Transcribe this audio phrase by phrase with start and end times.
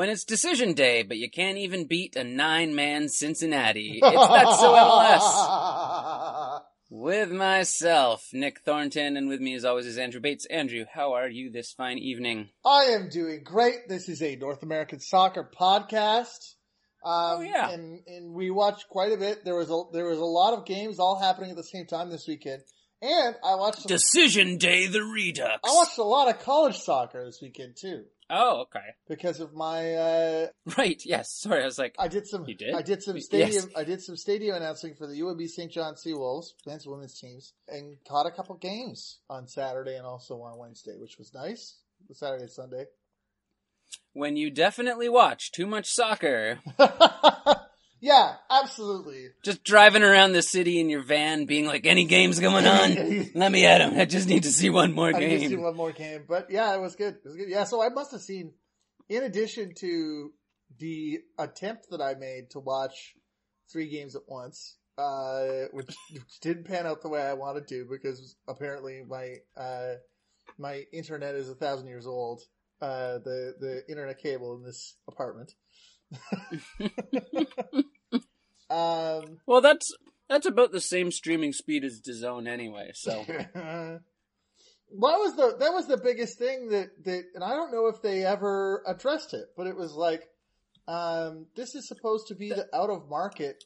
[0.00, 4.00] when it's decision day, but you can't even beat a nine-man Cincinnati.
[4.02, 6.60] It's That's So MLS.
[6.90, 10.46] With myself, Nick Thornton, and with me as always is Andrew Bates.
[10.46, 12.48] Andrew, how are you this fine evening?
[12.64, 13.90] I am doing great.
[13.90, 16.54] This is a North American soccer podcast.
[17.04, 17.68] Um, Oh, yeah.
[17.70, 19.44] and and we watched quite a bit.
[19.44, 22.08] There was a there was a lot of games all happening at the same time
[22.10, 22.62] this weekend,
[23.02, 25.60] and I watched some, Decision day, the Redux.
[25.62, 28.94] I watched a lot of college soccer this weekend too Oh, okay.
[29.08, 30.46] because of my uh,
[30.78, 31.30] Right, yes.
[31.32, 32.74] Sorry, I was like, I did some You did?
[32.74, 33.24] I did some Yes.
[33.26, 35.70] stadium I did some stadium announcing for the UNB St.
[35.72, 40.40] John Seawolves men's and women's teams and caught a couple games on Saturday and also
[40.42, 41.78] on Wednesday, which was nice.
[42.12, 42.84] Saturday and Sunday.
[44.12, 46.60] when you definitely watch too much soccer,
[48.00, 49.28] yeah, absolutely.
[49.42, 53.30] just driving around the city in your van, being like, any games going on?
[53.34, 53.98] Let me at him.
[53.98, 55.62] I just need to see one more I just see game.
[55.62, 57.14] one more game, but yeah, it was good.
[57.14, 57.48] It was good.
[57.48, 58.52] Yeah, so I must have seen,
[59.08, 60.32] in addition to
[60.78, 63.14] the attempt that I made to watch
[63.72, 67.86] three games at once, uh, which, which didn't pan out the way I wanted to
[67.90, 69.94] because apparently my uh,
[70.58, 72.42] my internet is a thousand years old.
[72.80, 75.52] Uh, the the internet cable in this apartment.
[78.70, 79.92] um, Well, that's
[80.28, 82.92] that's about the same streaming speed as DAZN anyway.
[82.94, 84.00] So well,
[85.12, 88.00] that was the that was the biggest thing that that, and I don't know if
[88.00, 90.28] they ever addressed it, but it was like,
[90.86, 93.64] um, this is supposed to be the out of market.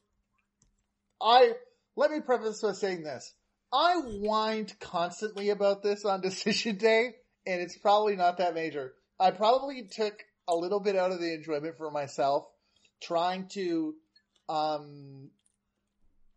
[1.21, 1.53] I
[1.97, 3.35] let me preface by saying this:
[3.73, 7.15] I whined constantly about this on decision day,
[7.47, 8.95] and it's probably not that major.
[9.19, 10.15] I probably took
[10.49, 12.47] a little bit out of the enjoyment for myself,
[13.03, 13.95] trying to,
[14.49, 15.31] um,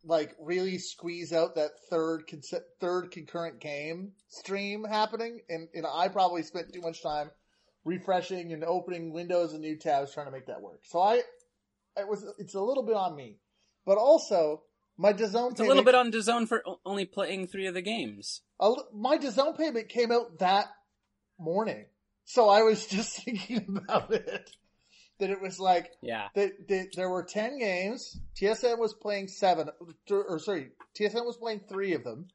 [0.04, 6.08] like really squeeze out that third conce- third concurrent game stream happening, and and I
[6.08, 7.30] probably spent too much time
[7.86, 10.82] refreshing and opening windows and new tabs trying to make that work.
[10.84, 11.16] So I,
[11.96, 13.38] it was it's a little bit on me,
[13.86, 14.64] but also
[14.98, 18.42] my DAZN it's a little bit on DAZN for only playing three of the games.
[18.60, 20.68] a my DAZN payment came out that
[21.40, 21.86] morning,
[22.26, 24.52] so I was just thinking about it.
[25.20, 26.28] That it was like Yeah.
[26.36, 28.20] that, that there were ten games.
[28.36, 29.70] TSN was playing seven,
[30.10, 32.28] or sorry, TSN was playing three of them,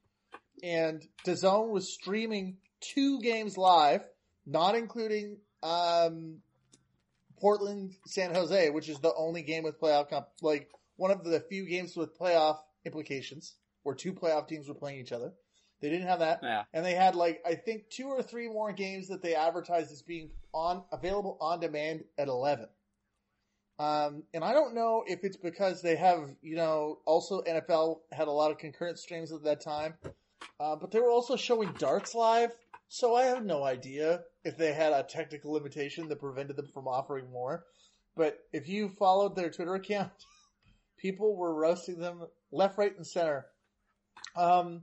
[0.63, 4.03] and DAZN was streaming two games live,
[4.47, 6.39] not including um,
[7.41, 11.41] Portland San Jose, which is the only game with playoff comp, like one of the
[11.41, 13.55] few games with playoff implications,
[13.85, 15.33] where two playoff teams were playing each other.
[15.83, 16.41] They didn't have that.
[16.45, 16.63] Yeah.
[16.73, 20.01] And they had like I think two or three more games that they advertised as
[20.01, 22.69] being on available on demand at eleven.
[23.81, 28.29] Um, and I don't know if it's because they have you know also NFL had
[28.29, 29.95] a lot of concurrent streams at that time,
[30.61, 32.53] uh, but they were also showing darts live.
[32.87, 36.87] So I have no idea if they had a technical limitation that prevented them from
[36.87, 37.65] offering more.
[38.15, 40.13] But if you followed their Twitter account,
[40.97, 43.47] people were roasting them left, right, and center.
[44.37, 44.83] Um,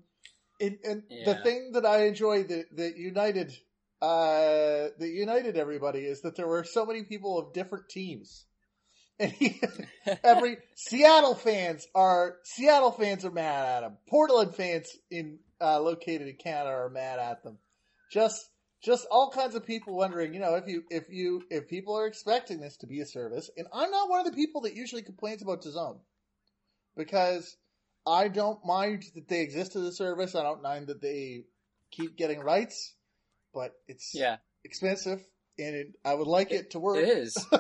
[0.60, 3.56] and, and the thing that I enjoy that that united
[4.02, 8.46] uh that united everybody is that there were so many people of different teams.
[9.22, 9.62] And he,
[10.24, 13.98] every Seattle fans are Seattle fans are mad at him.
[14.08, 17.58] Portland fans in uh, located in Canada are mad at them.
[18.12, 18.50] Just
[18.82, 22.08] just all kinds of people wondering, you know, if you if you if people are
[22.08, 25.02] expecting this to be a service, and I'm not one of the people that usually
[25.02, 25.98] complains about DAZN
[26.96, 27.58] because
[28.10, 30.36] I don't mind that they exist as a service.
[30.36, 31.46] I don't mind that they
[31.92, 32.94] keep getting rights,
[33.54, 34.38] but it's Yeah.
[34.64, 35.24] expensive,
[35.58, 36.98] and it, I would like it, to work.
[36.98, 37.38] It is.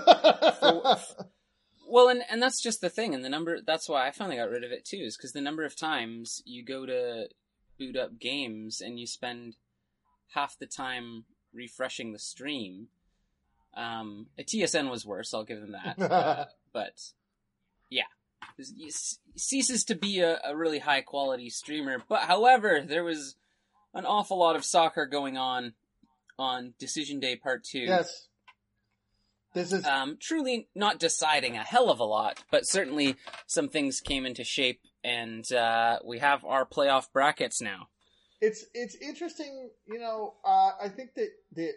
[1.92, 3.62] Well, and and that's just the thing, and the number.
[3.66, 6.44] That's why I finally got rid of it too, is because the number of times
[6.46, 7.30] you go to
[7.80, 9.56] boot up games and you spend
[10.36, 12.90] half the time refreshing the stream.
[13.76, 15.34] Um, a TSN was worse.
[15.34, 16.50] I'll give them that.
[16.74, 17.02] but
[17.90, 18.19] yeah, it
[19.36, 22.02] ceases to be a, a really high quality streamer.
[22.08, 23.36] But however, there was
[23.94, 25.74] an awful lot of soccer going on
[26.38, 27.80] on Decision Day Part Two.
[27.80, 28.28] yes,
[29.54, 33.16] this is Um, truly not deciding a hell of a lot, but certainly
[33.48, 37.88] some things came into shape, and uh, we have our playoff brackets now.
[38.42, 39.70] it's it's interesting.
[39.88, 41.74] You know, uh, I think that that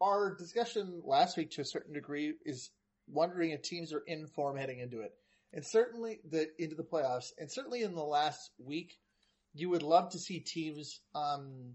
[0.00, 2.70] our discussion last week, to a certain degree, is
[3.06, 5.12] wondering if teams are in form heading into it,
[5.52, 8.98] and certainly the into the playoffs, and certainly in the last week,
[9.52, 11.74] you would love to see teams um,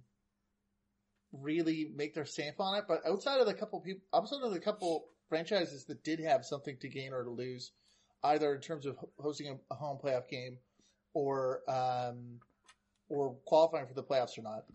[1.31, 2.85] really make their stamp on it.
[2.87, 6.77] But outside of the couple people, outside of the couple franchises that did have something
[6.81, 7.71] to gain or to lose,
[8.23, 10.57] either in terms of hosting a, home playoff game
[11.13, 12.39] or um,
[13.09, 14.65] or qualifying for the playoffs or not.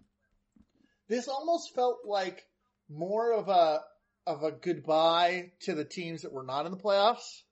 [1.09, 2.47] This almost felt like
[2.89, 3.81] more of a
[4.27, 7.43] of a goodbye to the teams that were not in the playoffs.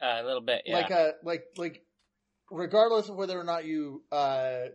[0.00, 0.76] Uh, a little bit, yeah.
[0.76, 1.82] Like a like like
[2.50, 4.66] regardless of whether or not you uh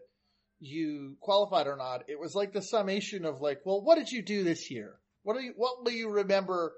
[0.60, 4.22] you qualified or not, it was like the summation of like, well, what did you
[4.22, 4.96] do this year?
[5.24, 6.74] What are you what will you remember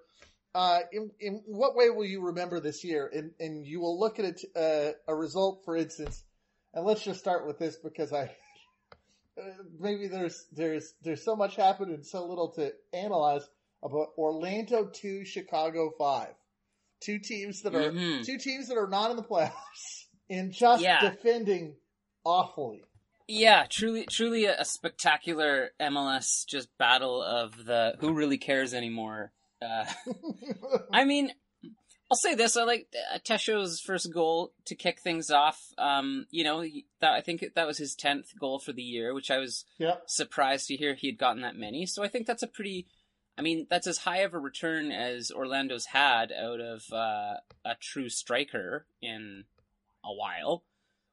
[0.55, 3.11] uh, in, in what way will you remember this year?
[3.13, 6.23] And, and you will look at it, uh, a result, for instance,
[6.73, 8.31] and let's just start with this because I,
[9.79, 13.45] maybe there's, there's, there's so much happened and so little to analyze
[13.83, 16.29] about Orlando 2, Chicago 5.
[17.01, 18.25] Two teams that are, Mhm.
[18.25, 21.01] two teams that are not in the playoffs and just Yeah.
[21.01, 21.75] defending
[22.23, 22.83] awfully.
[23.27, 29.31] Yeah, truly, truly a, a spectacular MLS just battle of the who really cares anymore.
[29.61, 29.85] Uh,
[30.93, 31.31] I mean,
[32.11, 35.59] I'll say this: I like uh, Tesho's first goal to kick things off.
[35.79, 36.63] Um, you know,
[36.99, 40.03] that I think that was his tenth goal for the year, which I was yep.
[40.05, 41.87] surprised to hear he had gotten that many.
[41.87, 42.85] So I think that's a pretty,
[43.37, 47.35] I mean, that's as high of a return as Orlando's had out of uh,
[47.65, 49.43] a true striker in
[50.03, 50.63] a while.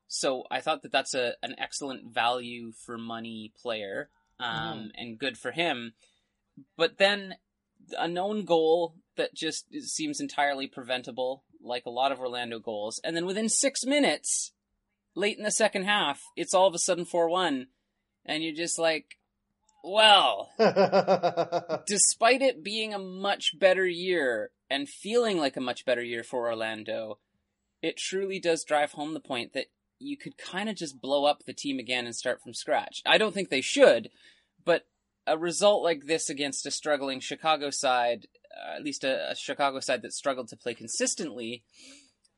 [0.06, 5.38] So I thought that that's a an excellent value for money player, um, and good
[5.38, 5.94] for him.
[6.76, 7.36] But then
[7.98, 13.16] a known goal that just seems entirely preventable, like a lot of Orlando goals, and
[13.16, 14.52] then within six minutes,
[15.14, 17.68] late in the second half, it's all of a sudden four one,
[18.24, 19.16] and you're just like,
[19.82, 20.50] well,
[21.86, 26.48] despite it being a much better year and feeling like a much better year for
[26.48, 27.18] Orlando,
[27.82, 29.66] it truly does drive home the point that
[29.98, 33.02] you could kind of just blow up the team again and start from scratch.
[33.06, 34.10] I don't think they should,
[34.64, 34.86] but
[35.26, 38.26] a result like this against a struggling Chicago side,
[38.56, 41.62] uh, at least a, a Chicago side that struggled to play consistently,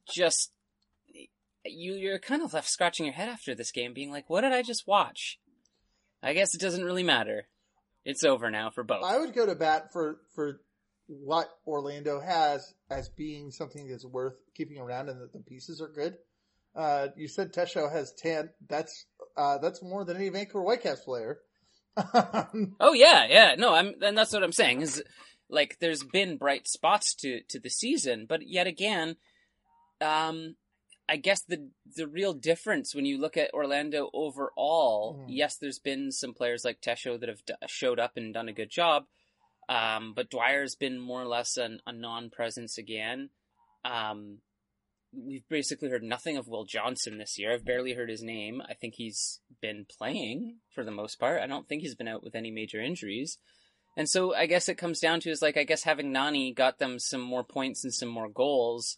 [0.08, 0.52] just
[1.64, 4.52] you you're kind of left scratching your head after this game, being like, "What did
[4.52, 5.38] I just watch?"
[6.24, 7.46] I guess it doesn't really matter.
[8.04, 9.04] It's over now for both.
[9.04, 10.60] I would go to bat for for
[11.06, 15.88] what Orlando has as being something that's worth keeping around, and that the pieces are
[15.88, 16.16] good.
[16.74, 18.50] Uh, you said Tesho has ten.
[18.68, 19.06] That's
[19.36, 21.38] uh, that's more than any Vancouver Whitecaps player.
[22.80, 23.54] Oh yeah, yeah.
[23.56, 25.02] No, I'm and that's what I'm saying is
[25.48, 29.16] like there's been bright spots to to the season, but yet again,
[30.00, 30.56] um
[31.08, 35.24] I guess the the real difference when you look at Orlando overall, Mhm.
[35.28, 38.52] yes, there's been some players like Tesho that have d- showed up and done a
[38.54, 39.06] good job,
[39.68, 43.30] um, but Dwyer's been more or less an, a non-presence again.
[43.84, 44.40] Um,
[45.12, 47.52] we've basically heard nothing of Will Johnson this year.
[47.52, 48.62] I've barely heard his name.
[48.68, 51.40] I think he's been playing for the most part.
[51.42, 53.38] I don't think he's been out with any major injuries.
[53.96, 56.78] And so I guess it comes down to is like I guess having Nani got
[56.78, 58.96] them some more points and some more goals,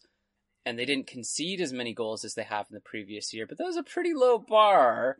[0.67, 3.45] and they didn't concede as many goals as they have in the previous year.
[3.47, 5.17] But that was a pretty low bar.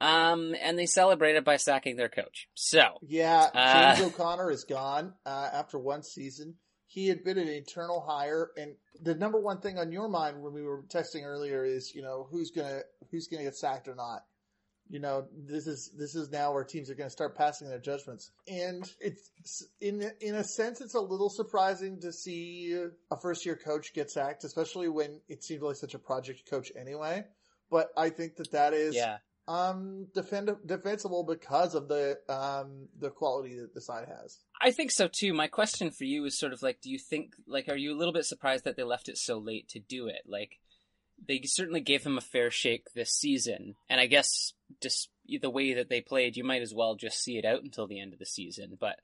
[0.00, 2.48] Um, and they celebrated by sacking their coach.
[2.54, 6.56] So yeah, Uh, James O'Connor is gone uh, after one season.
[6.86, 10.52] He had been an internal hire, and the number one thing on your mind when
[10.52, 12.80] we were texting earlier is, you know, who's gonna
[13.10, 14.24] who's gonna get sacked or not.
[14.92, 17.78] You know, this is this is now where teams are going to start passing their
[17.78, 22.78] judgments, and it's in in a sense, it's a little surprising to see
[23.10, 26.70] a first year coach get sacked, especially when it seemed like such a project coach
[26.78, 27.24] anyway.
[27.70, 29.16] But I think that that is yeah,
[29.48, 34.40] um defend defensible because of the um the quality that the side has.
[34.60, 35.32] I think so too.
[35.32, 37.98] My question for you is sort of like, do you think, like, are you a
[37.98, 40.22] little bit surprised that they left it so late to do it?
[40.26, 40.60] Like,
[41.26, 45.08] they certainly gave him a fair shake this season, and I guess just
[45.40, 48.00] the way that they played, you might as well just see it out until the
[48.00, 48.76] end of the season.
[48.78, 48.96] But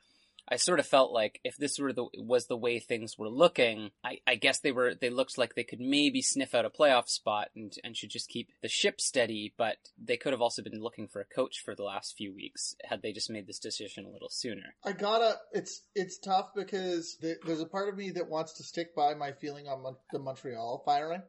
[0.50, 3.90] I sort of felt like if this were the was the way things were looking,
[4.02, 7.08] I, I guess they were they looked like they could maybe sniff out a playoff
[7.08, 9.52] spot and and should just keep the ship steady.
[9.58, 12.74] But they could have also been looking for a coach for the last few weeks
[12.84, 14.74] had they just made this decision a little sooner.
[14.84, 15.36] I gotta.
[15.52, 19.14] It's it's tough because the, there's a part of me that wants to stick by
[19.14, 21.22] my feeling on Mon- the Montreal firing,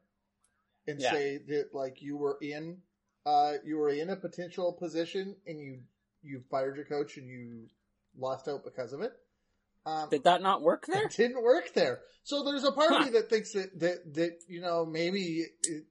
[0.90, 1.12] and Yeah.
[1.12, 2.82] say that like you were in,
[3.26, 5.80] uh, you were in a potential position and you
[6.22, 7.68] you fired your coach and you
[8.18, 9.14] lost out because of it.
[9.86, 11.06] Um, Did that not work there?
[11.06, 12.02] It didn't work there.
[12.24, 13.00] So there's a part Huh.
[13.00, 15.86] of me that thinks that, that, that, you know, maybe, it,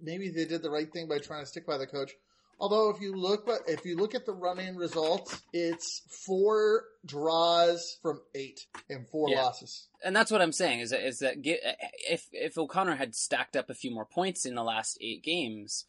[0.00, 2.12] maybe they did the right thing by trying to stick by the coach.
[2.60, 7.98] Although if you look, but if you look at the run-in results, it's four draws
[8.02, 9.42] from eight and four Yeah.
[9.42, 9.88] losses.
[10.02, 11.60] and that's what I'm saying is that, is that get,
[12.08, 15.86] if if O'Connor had stacked up a few more points in the last eight games,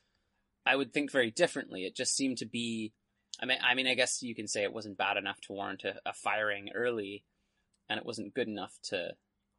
[0.65, 1.86] I would think very differently.
[1.86, 2.93] It just seemed to be,
[3.39, 5.84] I mean, I mean, I guess you can say it wasn't bad enough to warrant
[5.84, 7.24] a, a firing early,
[7.89, 9.15] and it wasn't good enough to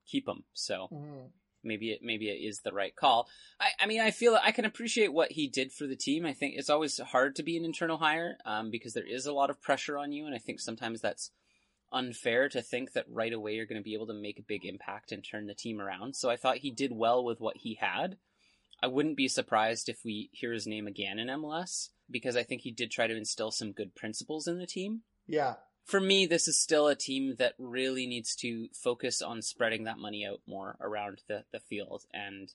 [0.06, 0.44] keep him.
[0.54, 1.30] So Mhm.
[1.62, 3.28] Maybe it maybe it is the right call.
[3.60, 6.24] I, I mean, I feel I can appreciate what he did for the team.
[6.26, 9.32] I think it's always hard to be an internal hire um, because there is a
[9.32, 11.30] lot of pressure on you, and I think sometimes that's
[11.92, 14.64] unfair to think that right away you're going to be able to make a big
[14.64, 16.16] impact and turn the team around.
[16.16, 18.16] So I thought he did well with what he had.
[18.82, 22.62] I wouldn't be surprised if we hear his name again in MLS because I think
[22.62, 25.02] he did try to instill some good principles in the team.
[25.26, 25.54] Yeah.
[25.86, 29.98] For me, this is still a team that really needs to focus on spreading that
[29.98, 32.02] money out more around the, the field.
[32.12, 32.52] And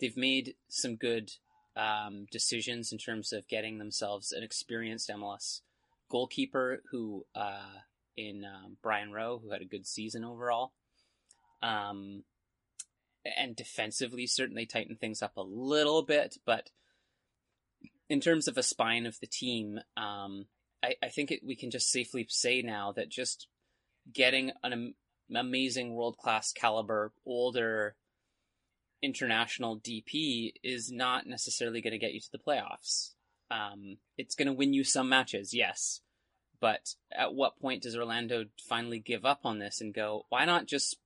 [0.00, 1.32] they've made some good
[1.76, 5.62] um, decisions in terms of getting themselves an experienced MLS
[6.08, 7.80] goalkeeper who, uh,
[8.16, 10.72] in um, Brian Rowe, who had a good season overall.
[11.60, 12.22] Um,
[13.36, 16.70] and defensively, certainly tighten things up a little bit, but
[18.08, 20.46] in terms of a spine of the team, um,
[20.82, 23.48] I, I, think it, we can just safely say now that just
[24.12, 24.94] getting an am-
[25.34, 27.96] amazing world class caliber, older
[29.02, 33.12] international DP is not necessarily going to get you to the playoffs.
[33.50, 36.00] Um, it's going to win you some matches, yes.
[36.60, 40.66] But at what point does Orlando finally give up on this and go, why not
[40.66, 40.96] just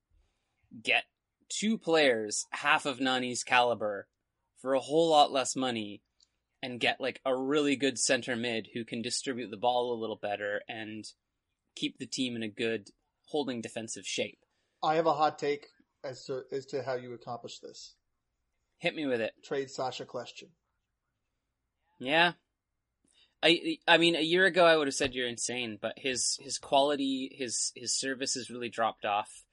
[0.82, 1.04] get
[1.48, 4.08] two players half of Nani's caliber
[4.58, 6.00] for a whole lot less money
[6.62, 10.18] and get like a really good center mid who can distribute the ball a little
[10.20, 11.04] better and
[11.74, 12.88] keep the team in a good
[13.28, 14.38] holding defensive shape.
[14.82, 15.66] I have a hot take
[16.04, 17.94] as to as to how you accomplish this.
[18.78, 19.32] Hit me with it.
[19.44, 20.48] Trade Sacha Question.
[21.98, 22.32] Yeah.
[23.42, 26.58] I I mean a year ago I would have said you're insane, but his his
[26.58, 29.44] quality, his his service has really dropped off.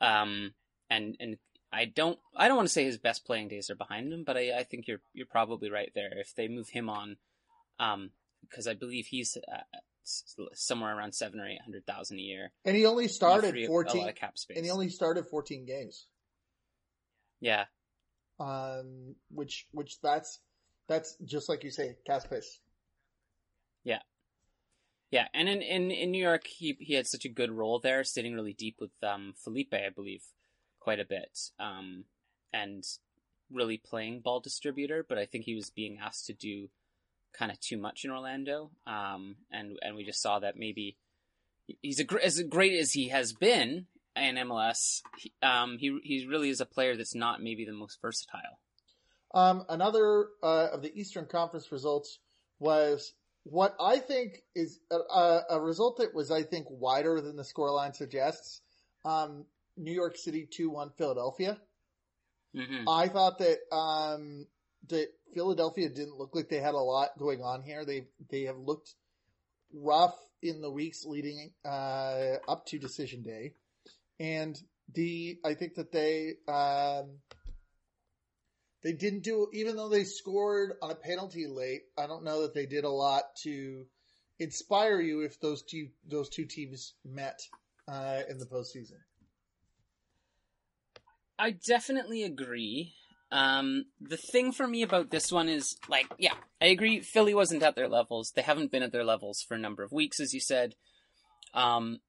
[0.00, 0.54] Um
[0.90, 1.36] and and
[1.76, 4.36] I don't I don't want to say his best playing days are behind him, but
[4.36, 6.10] I, I think you're you're probably right there.
[6.16, 7.16] If they move him on,
[7.78, 8.10] um,
[8.48, 9.78] because I believe he's uh,
[10.54, 14.10] somewhere around seven or eight hundred thousand a year, and he only started fourteen.
[14.14, 14.56] cap space.
[14.56, 16.06] And he only started fourteen games.
[17.40, 17.64] Yeah.
[18.40, 20.40] Um, which which that's
[20.88, 22.60] that's just like you say, cap space.
[23.84, 24.00] Yeah.
[25.10, 28.02] Yeah, and in, in, in New York, he he had such a good role there,
[28.02, 30.22] sitting really deep with um, Felipe, I believe
[30.86, 32.04] quite a bit um,
[32.52, 32.84] and
[33.50, 36.68] really playing ball distributor, but I think he was being asked to do
[37.36, 38.70] kind of too much in Orlando.
[38.86, 40.96] Um, and and we just saw that maybe
[41.82, 45.02] he's a, as great as he has been in MLS.
[45.18, 48.60] He, um, he he really is a player that's not maybe the most versatile.
[49.34, 52.20] Um, another uh, of the Eastern Conference results
[52.60, 53.12] was
[53.42, 57.94] what I think is a, a, result that was, I think, wider than the scoreline
[57.94, 58.60] suggests.
[59.04, 61.58] Um, New York City 2-1 Philadelphia.
[62.54, 62.88] Mm-hmm.
[62.88, 64.46] I thought that, um,
[64.88, 67.84] that Philadelphia didn't look like they had a lot going on here.
[67.84, 68.94] They, they have looked
[69.72, 73.54] rough in the weeks leading, uh, up to decision day.
[74.18, 74.58] And
[74.94, 77.18] the, I think that they, um,
[78.82, 82.54] they didn't do, even though they scored on a penalty late, I don't know that
[82.54, 83.84] they did a lot to
[84.38, 87.40] inspire you if those two, those two teams met,
[87.88, 88.98] uh, in the postseason.
[91.38, 92.94] I definitely agree.
[93.30, 97.00] Um, the thing for me about this one is like, yeah, I agree.
[97.00, 98.32] Philly wasn't at their levels.
[98.34, 100.74] They haven't been at their levels for a number of weeks, as you said.
[101.52, 102.00] Um,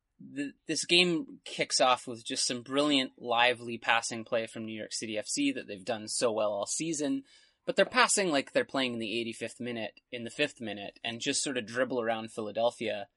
[0.68, 5.16] this game kicks off with just some brilliant, lively passing play from New York City
[5.16, 7.24] FC that they've done so well all season.
[7.66, 11.20] But they're passing like they're playing in the 85th minute, in the fifth minute, and
[11.20, 13.08] just sort of dribble around Philadelphia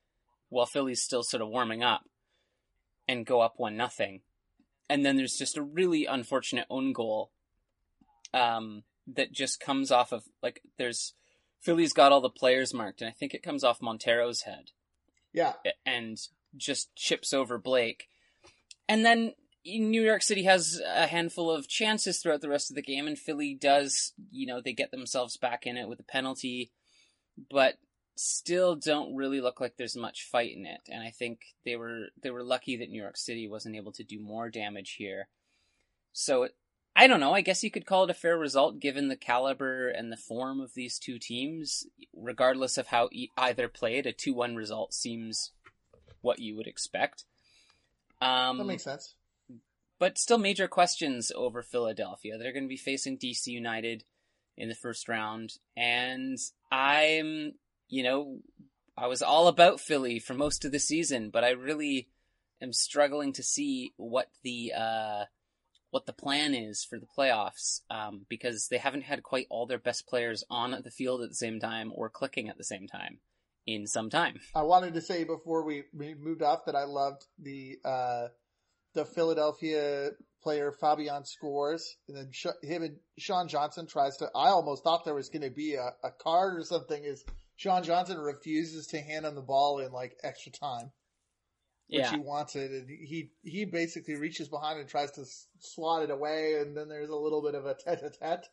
[0.49, 2.03] while Philly's still sort of warming up
[3.07, 4.23] and go up one nothing
[4.91, 7.31] and then there's just a really unfortunate own goal
[8.35, 11.15] um, that just comes off of like there's
[11.61, 14.73] Philly's got all the players marked, and I think it comes off Montero's head.
[15.33, 15.53] Yeah,
[15.87, 16.19] and
[16.57, 18.09] just chips over Blake,
[18.89, 22.83] and then New York City has a handful of chances throughout the rest of the
[22.83, 26.73] game, and Philly does, you know, they get themselves back in it with a penalty,
[27.49, 27.75] but
[28.21, 30.81] still don't really look like there's much fight in it.
[30.89, 34.05] And I think they were they were lucky that New York City wasn't able to
[34.05, 35.29] do more damage here.
[36.13, 36.49] So
[36.95, 37.33] I don't know.
[37.33, 40.61] I guess you could call it a fair result given the caliber and the form
[40.61, 41.87] of these two teams.
[42.15, 45.53] Regardless of how e- either played, a two-one result seems
[46.21, 47.25] what you would expect.
[48.21, 49.15] Um, that makes sense.
[49.99, 52.37] But still, major questions over Philadelphia.
[52.37, 54.05] They're going to be facing DC United
[54.57, 56.39] in the first round, and
[56.71, 57.55] I'm
[57.91, 58.39] you know,
[58.97, 62.09] I was all about Philly for most of the season, but I really
[62.63, 65.25] am struggling to see what the uh,
[65.91, 69.79] what the plan is for the playoffs um, because they haven't had quite all their
[69.79, 73.19] best players on the field at the same time or clicking at the same time
[73.67, 74.41] in some time.
[74.55, 78.29] I wanted to say before we, we moved off that I loved the uh,
[78.95, 80.11] the Philadelphia
[80.43, 82.31] player Fabian scores, and then
[82.63, 84.27] him and Sean Johnson tries to.
[84.35, 87.03] I almost thought there was going to be a, a card or something.
[87.05, 87.25] Is
[87.61, 90.93] Sean Johnson refuses to hand him the ball in like extra time.
[91.89, 92.13] which Yeah.
[92.13, 95.27] he wants it, and he he basically reaches behind and tries to
[95.59, 98.49] swat it away, and then there's a little bit of a tete-a-tete.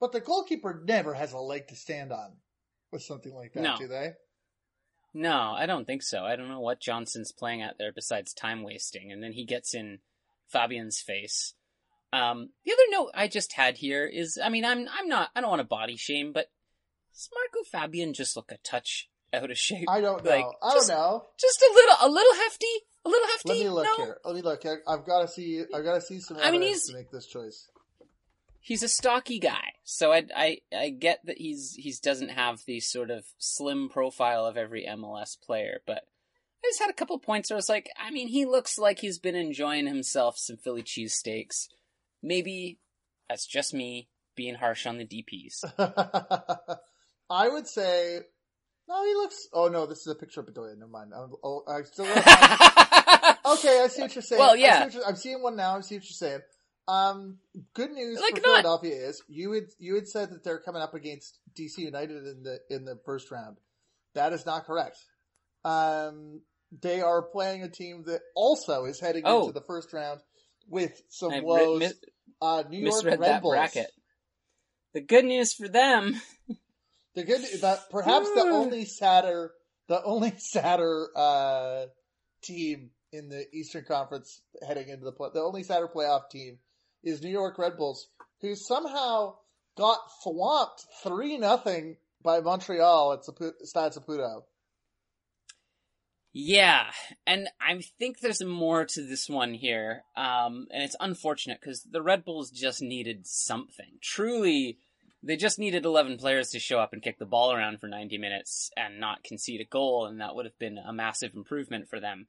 [0.00, 2.36] But the goalkeeper never has a leg to stand on
[2.92, 3.76] with something like that, No.
[3.76, 4.12] do they?
[5.12, 6.24] No, I don't think so.
[6.24, 9.74] I don't know what Johnson's playing at there besides time wasting, and then he gets
[9.74, 9.98] in
[10.46, 11.54] Fabian's face.
[12.12, 15.40] Um, the other note I just had here is, I mean, I'm I'm not, I
[15.40, 16.50] don't want to body shame, but
[17.16, 19.88] does Marco Fabian just look a touch out of shape?
[19.88, 20.30] I don't know.
[20.30, 21.24] Like, I just- don't know.
[21.40, 22.66] Just a little, a little hefty,
[23.04, 23.48] a little hefty.
[23.48, 24.04] Let me look no?
[24.04, 24.18] here.
[24.24, 24.66] Let me look.
[24.66, 25.64] I, I've got to see.
[25.74, 27.68] I've got to see some I mean, evidence he's- to make this choice.
[28.60, 32.80] he's a stocky guy, so I, I I get that he's he's doesn't have the
[32.80, 36.02] sort of slim profile of every MLS player, but
[36.64, 38.98] I just had a couple points where I was like, I mean, he looks like
[38.98, 41.68] he's been enjoying himself some Philly cheesesteaks.
[42.22, 42.78] Maybe
[43.28, 45.62] that's just me being harsh on the DPS.
[47.30, 48.20] I would say.
[48.88, 49.48] No, he looks.
[49.52, 50.76] Oh no, this is a picture of Bedoya.
[50.78, 51.12] Never mind.
[51.16, 52.04] I'm, oh, I still.
[52.06, 54.38] okay, I see what you're saying.
[54.40, 54.84] Well, I see yeah.
[54.84, 55.76] what you're- I'm seeing one now.
[55.76, 56.40] I see what you're saying.
[56.88, 57.38] Um,
[57.74, 60.82] good news Like for not- Philadelphia is you had you had said that they're coming
[60.82, 63.56] up against DC United in the in the first round.
[64.14, 64.96] That is not correct.
[65.64, 66.42] Um,
[66.80, 69.40] they are playing a team that also is heading Oh.
[69.48, 70.20] into the first round
[70.68, 71.40] with some I
[71.78, 71.94] mis-
[72.40, 73.54] uh, New York Red Bulls.
[73.54, 73.90] bracket.
[74.94, 76.20] The good news for them,
[77.16, 79.52] The good that perhaps the only sadder
[79.88, 81.86] the only sadder uh,
[82.42, 86.58] team in the Eastern Conference heading into the play, the only sadder playoff team
[87.02, 88.08] is New York Red Bulls,
[88.42, 89.36] who somehow
[89.78, 94.42] got swamped three nothing by Montreal at Stade Saputo.
[96.38, 96.90] Yeah,
[97.26, 102.02] and I think there's more to this one here, um, and it's unfortunate because the
[102.02, 103.92] Red Bulls just needed something.
[104.02, 104.78] Truly,
[105.26, 108.16] they just needed 11 players to show up and kick the ball around for 90
[108.18, 112.00] minutes and not concede a goal, and that would have been a massive improvement for
[112.00, 112.26] them.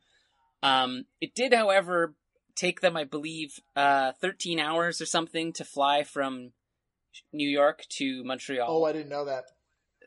[0.64, 2.16] Um, it did, however,
[2.56, 6.52] take them, I believe, uh, 13 hours or something to fly from
[7.32, 9.46] New York to Montreal Oh, I didn't know that.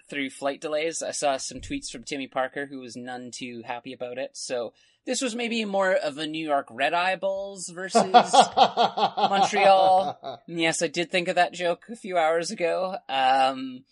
[0.08, 1.02] through flight delays.
[1.02, 4.30] I saw some tweets from Timmy Parker who was none too happy about it.
[4.34, 4.72] So
[5.06, 8.04] this was maybe more of a New York Red Eye Bulls versus.
[8.56, 10.42] Montreal.
[10.46, 12.96] yes, I did think of that joke a few hours ago.
[13.08, 13.84] Um,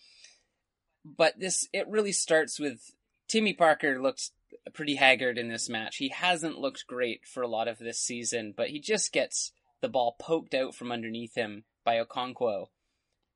[1.03, 2.91] but this it really starts with
[3.27, 4.31] Timmy Parker looked
[4.73, 5.97] pretty haggard in this match.
[5.97, 9.89] He hasn't looked great for a lot of this season, but he just gets the
[9.89, 12.67] ball poked out from underneath him by Okwonkwo,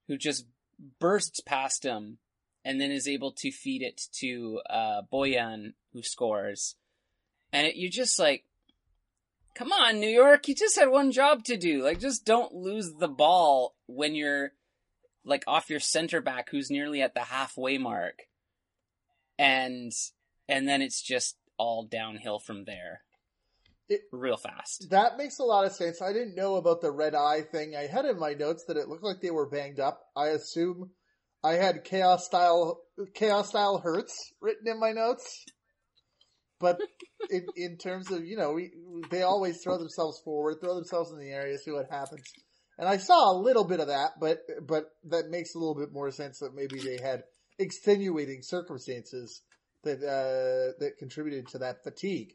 [0.07, 0.45] who just
[0.99, 2.17] bursts past him
[2.65, 6.75] and then is able to feed it to uh, Bojan, who scores.
[7.53, 8.43] And it, you're just like,
[9.55, 11.83] come on, New York, you just had one job to do.
[11.83, 14.51] Like, just don't lose the ball when you're
[15.23, 18.23] like off your center back, who's nearly at the halfway mark,
[19.37, 19.91] and
[20.49, 23.01] and then it's just all downhill from there,
[23.87, 24.89] It- real fast.
[24.89, 26.01] That makes a lot of sense.
[26.01, 27.75] I didn't know about the red eye thing.
[27.75, 30.01] I had in my notes that it looked like they were banged up.
[30.15, 30.89] I assume
[31.43, 32.81] I had chaos style
[33.13, 35.45] chaos style hurts written in my notes.
[36.59, 36.79] But
[37.29, 38.71] in in terms of you know we
[39.09, 42.23] they always throw themselves forward, throw themselves in the area, see what happens.
[42.77, 45.91] And I saw a little bit of that, but but that makes a little bit
[45.91, 47.23] more sense that maybe they had
[47.59, 49.41] extenuating circumstances
[49.83, 52.33] that uh, that contributed to that fatigue.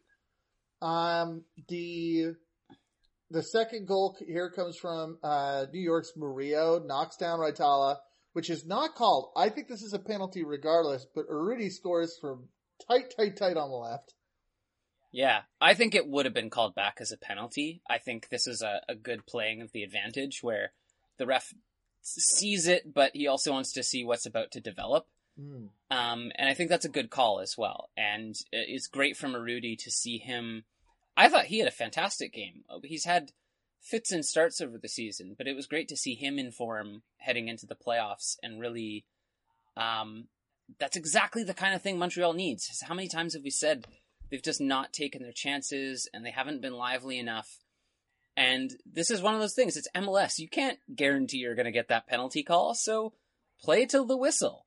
[0.81, 2.35] Um, the
[3.31, 7.97] the second goal here comes from uh, New York's Murillo, knocks down Raitala,
[8.33, 9.31] which is not called.
[9.37, 12.49] I think this is a penalty regardless, but Urruti scores from
[12.87, 14.15] tight, tight, tight on the left.
[15.11, 17.81] Yeah, I think it would have been called back as a penalty.
[17.89, 20.73] I think this is a, a good playing of the advantage where
[21.17, 21.55] the ref
[22.03, 25.07] sees it, but he also wants to see what's about to develop.
[25.39, 25.67] Hmm.
[25.91, 27.89] Um, and I think that's a good call as well.
[27.97, 30.65] And it's great from Urruti to see him.
[31.17, 32.65] I thought he had a fantastic game.
[32.85, 33.33] He's had
[33.81, 37.03] fits and starts over the season, but it was great to see him in form
[37.19, 39.05] heading into the playoffs and really.
[39.77, 40.27] Um,
[40.79, 42.83] that's exactly the kind of thing Montreal needs.
[42.87, 43.87] How many times have we said
[44.31, 47.59] they've just not taken their chances and they haven't been lively enough?
[48.37, 49.77] And this is one of those things.
[49.77, 50.39] It's MLS.
[50.39, 53.15] You can't guarantee you're going to get that penalty call, so
[53.61, 54.67] play till the whistle.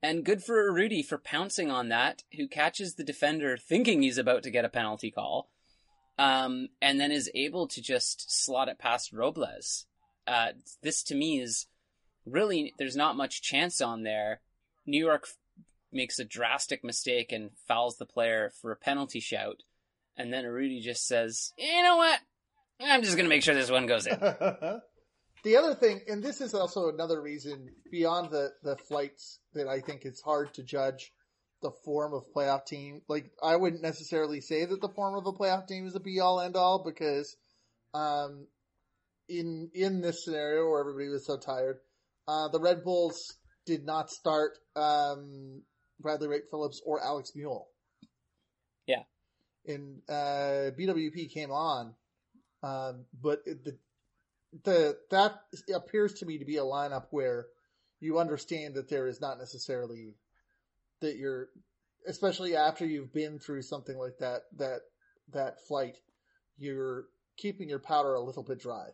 [0.00, 4.44] And good for Rudy for pouncing on that, who catches the defender thinking he's about
[4.44, 5.50] to get a penalty call,
[6.16, 9.86] um, and then is able to just slot it past Robles.
[10.26, 11.66] Uh, this to me is
[12.24, 14.40] really, there's not much chance on there.
[14.86, 15.26] New York
[15.92, 19.62] makes a drastic mistake and fouls the player for a penalty shout,
[20.16, 22.20] and then Rudy just says, you know what?
[22.80, 24.18] I'm just going to make sure this one goes in.
[25.44, 29.80] the other thing, and this is also another reason beyond the, the flights that I
[29.80, 31.12] think it's hard to judge
[31.62, 33.02] the form of playoff team.
[33.08, 36.20] Like I wouldn't necessarily say that the form of a playoff team is a be
[36.20, 37.36] all end all because
[37.94, 38.46] um
[39.28, 41.78] in in this scenario where everybody was so tired,
[42.26, 45.62] uh the Red Bulls did not start um
[46.00, 47.64] Bradley Wright Phillips or Alex Muyl.
[48.86, 49.02] Yeah.
[49.66, 51.94] And uh BWP came on.
[52.62, 53.76] Um but it, the
[54.64, 55.40] the that
[55.74, 57.46] appears to me to be a lineup where
[58.00, 60.14] you understand that there is not necessarily
[61.00, 61.48] that you're
[62.06, 64.80] especially after you've been through something like that that
[65.32, 65.96] that flight
[66.56, 67.04] you're
[67.36, 68.88] keeping your powder a little bit dry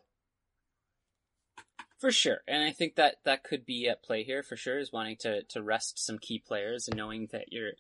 [2.04, 2.42] for sure.
[2.46, 5.42] And i think that that could be at play here for sure is wanting to
[5.44, 7.70] to rest some key players and knowing that you're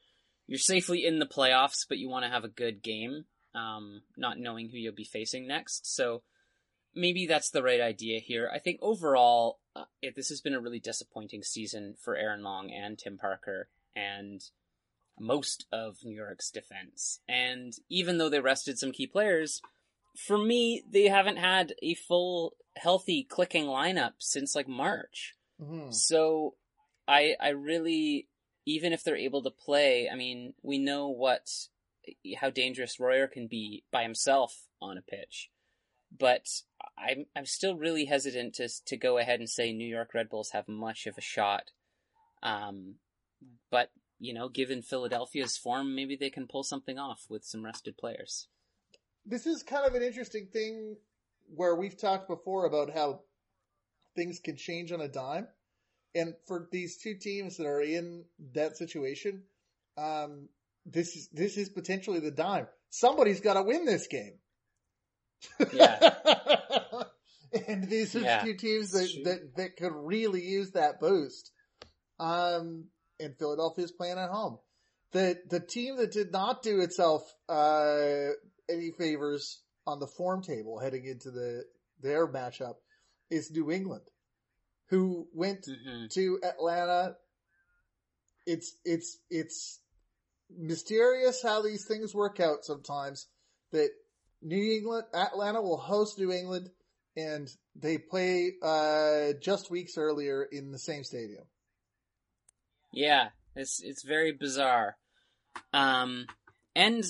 [0.46, 4.38] you're safely in the playoffs but you want to have a good game um not
[4.38, 5.94] knowing who you'll be facing next.
[5.94, 6.22] So
[6.94, 8.50] maybe that's the right idea here.
[8.50, 12.70] I think overall uh, it, this has been a really disappointing season for aaron long
[12.70, 14.40] and tim parker and
[15.20, 17.20] most of New York's defense.
[17.28, 19.60] And even though they rested some key players,
[20.16, 25.34] for me, they haven't had a full, healthy, clicking lineup since like March.
[25.60, 25.90] mm-hmm.
[25.90, 26.54] So
[27.06, 28.28] I, I really,
[28.66, 31.50] even if they're able to play, I mean, we know what,
[32.38, 35.50] how dangerous Royer can be by himself on a pitch.
[36.16, 36.46] But
[36.96, 40.50] I'm, I'm still really hesitant to, to go ahead and say New York Red Bulls
[40.50, 41.70] have much of a shot.
[42.42, 42.96] Um,
[43.70, 47.96] but you know, given Philadelphia's form, maybe they can pull something off with some rested
[47.96, 48.48] players.
[49.26, 50.96] This is kind of an interesting thing
[51.54, 53.20] where we've talked before about how
[54.16, 55.48] things can change on a dime.
[56.14, 59.42] And for these two teams that are in that situation,
[59.98, 60.48] um,
[60.86, 62.68] this is this is potentially the dime.
[62.90, 64.34] Somebody's got to win this game.
[65.72, 65.98] Yeah.
[67.68, 68.42] and these are Yeah.
[68.44, 71.50] two teams that, that that could really use that boost.
[72.20, 72.84] Um,
[73.18, 74.58] and Philadelphia's playing at home.
[75.12, 78.28] The the team that did not do itself uh,
[78.70, 81.64] any favors on the form table heading into the
[82.00, 82.76] their matchup
[83.30, 84.04] is New England,
[84.88, 86.06] who went Mm-hmm.
[86.10, 87.16] to Atlanta.
[88.46, 89.80] It's it's it's
[90.56, 93.26] mysterious how these things work out sometimes.
[93.72, 93.90] That
[94.42, 96.70] New England, Atlanta will host New England,
[97.16, 101.44] and they play uh, just weeks earlier in the same stadium.
[102.92, 104.96] Yeah, it's it's very bizarre.
[105.72, 106.26] Um,
[106.76, 107.04] and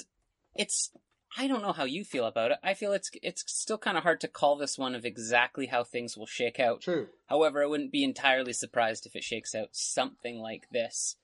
[0.54, 0.90] it's
[1.36, 2.58] I don't know how you feel about it.
[2.62, 5.82] I feel it's it's still kind of hard to call this one of exactly how
[5.82, 6.82] things will shake out.
[6.82, 7.08] True.
[7.26, 11.16] However, I wouldn't be entirely surprised if it shakes out something like this.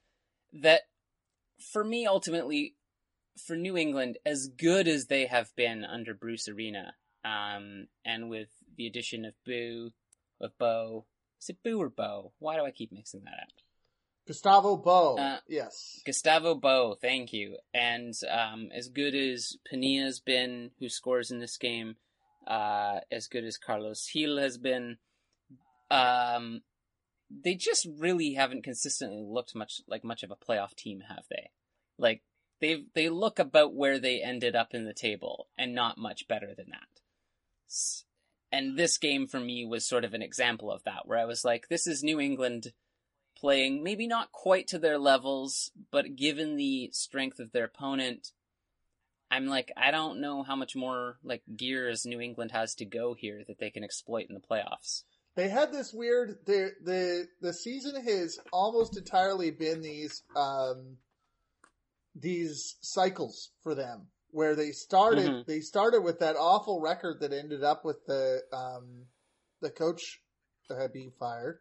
[0.52, 0.82] That,
[1.72, 2.74] for me, ultimately,
[3.36, 6.94] for New England, as good as they have been under Bruce Arena,
[7.24, 9.92] um, and with the addition of Boo,
[10.40, 11.06] of Bo,
[11.40, 12.32] is it Boo or Bo?
[12.38, 13.52] Why do I keep mixing that up?
[14.30, 15.16] Gustavo Bo.
[15.18, 16.00] Uh, yes.
[16.06, 17.56] Gustavo Bo, thank you.
[17.74, 21.96] And um, as good as Penilla's been, who scores in this game,
[22.46, 24.98] uh, as good as Carlos Gil has been,
[25.90, 26.62] um,
[27.28, 31.50] they just really haven't consistently looked much like much of a playoff team, have they?
[31.98, 32.22] Like
[32.60, 36.54] they they look about where they ended up in the table, and not much better
[36.56, 37.02] than that.
[38.52, 41.44] And this game for me was sort of an example of that, where I was
[41.44, 42.68] like, this is New England
[43.40, 48.32] playing maybe not quite to their levels, but given the strength of their opponent,
[49.30, 53.14] I'm like, I don't know how much more like gears New England has to go
[53.14, 55.04] here that they can exploit in the playoffs.
[55.36, 60.98] They had this weird the the the season has almost entirely been these um
[62.14, 65.46] these cycles for them where they started Mhm.
[65.46, 69.06] they started with that awful record that ended up with the um
[69.60, 70.20] the coach
[70.68, 71.60] uh, being fired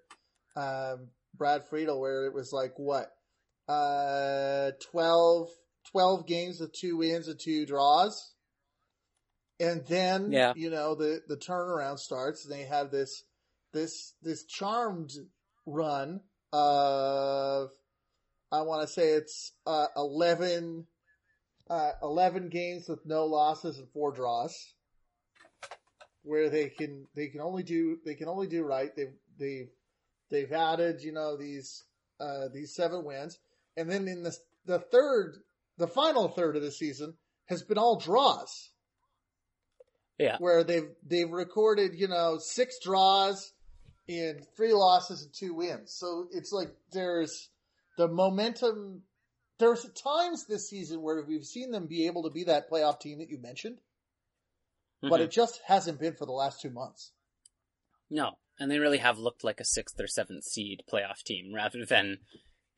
[0.55, 1.09] um
[1.39, 3.11] Brad Friedel where it was like what
[3.67, 5.49] uh 12
[5.91, 8.33] 12 games with two wins and two draws
[9.59, 10.53] and then Yeah.
[10.55, 13.23] you know the the turnaround starts and they have this
[13.73, 15.11] this this charmed
[15.65, 16.21] run
[16.53, 17.69] of
[18.51, 20.87] I want to say it's uh, 11,
[21.69, 24.73] uh, 11 games with no losses and four draws,
[26.23, 28.89] where they can they can only do they can only do right.
[28.95, 29.69] They've they've
[30.29, 31.83] they've added you know these
[32.19, 33.39] uh, these seven wins,
[33.77, 35.37] and then in the the third
[35.77, 37.13] the final third of the season
[37.45, 38.69] has been all draws.
[40.17, 40.35] Yeah.
[40.39, 43.53] where they've they've recorded you know six draws
[44.09, 45.93] and three losses and two wins.
[45.93, 47.47] So it's like there's
[47.97, 49.03] the momentum.
[49.59, 53.19] There's times this season where we've seen them be able to be that playoff team
[53.19, 53.79] that you mentioned,
[55.01, 55.25] but Mhm.
[55.25, 57.11] it just hasn't been for the last two months.
[58.09, 61.85] no, and they really have looked like a sixth or seventh seed playoff team rather
[61.85, 62.17] than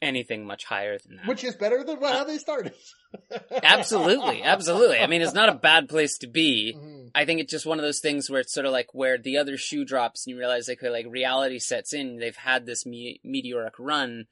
[0.01, 1.27] anything much higher than that.
[1.27, 2.73] Which is better than how they started.
[3.63, 4.99] absolutely, absolutely.
[4.99, 6.75] I mean, it's not a bad place to be.
[6.75, 7.11] Mhm.
[7.13, 9.37] I think it's just one of those things where it's sort of like where the
[9.37, 12.17] other shoe drops and you realize like like reality sets in.
[12.17, 14.25] They've had this me- meteoric run,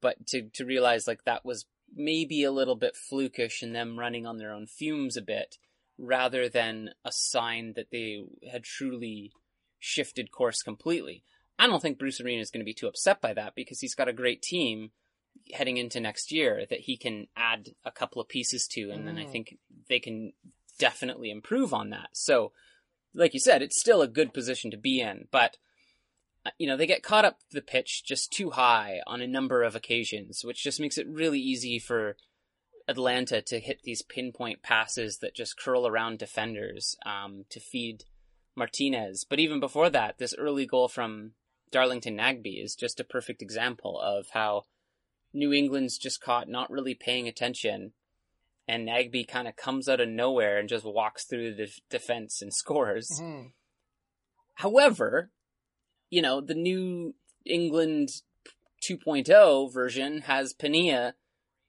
[0.00, 4.24] but to to realize like that was maybe a little bit flukish and them running
[4.26, 5.56] on their own fumes a bit,
[5.98, 9.30] rather than a sign that they had truly
[9.84, 11.24] shifted course completely.
[11.58, 13.96] I don't think Bruce Arena is going to be too upset by that because he's
[13.96, 14.92] got a great team
[15.52, 19.18] heading into next year that he can add a couple of pieces to, and then
[19.18, 19.32] I Mm.
[19.32, 20.34] think they can
[20.78, 22.10] definitely improve on that.
[22.12, 22.52] So,
[23.12, 25.58] like you said, it's still a good position to be in, but
[26.46, 29.62] uh, you know they get caught up the pitch just too high on a number
[29.64, 32.16] of occasions, which just makes it really easy for
[32.88, 38.04] Atlanta to hit these pinpoint passes that just curl around defenders um, to feed
[38.54, 39.24] Martinez.
[39.28, 41.32] But even before that, this early goal from
[41.70, 44.64] Darlington Nagbe is just a perfect example of how
[45.32, 47.92] New England's just caught not really paying attention,
[48.68, 52.52] and Nagby kind of comes out of nowhere and just walks through the defense and
[52.52, 53.08] scores.
[53.20, 53.52] Mhm.
[54.54, 55.30] However,
[56.10, 57.14] you know, the new
[57.46, 58.10] England
[58.82, 61.14] 2.0 version has Penilla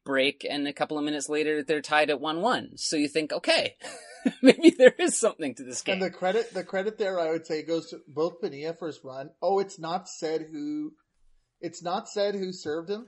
[0.04, 2.78] break, and a couple of minutes later they're tied at 1 1.
[2.78, 3.78] So you think, okay,
[4.42, 5.94] maybe there is something to this game.
[5.94, 9.00] And the credit, the credit there, I would say, goes to both Penilla for his
[9.04, 9.30] run.
[9.42, 10.94] Oh, it's not said who,
[11.62, 13.08] it's not said who served him,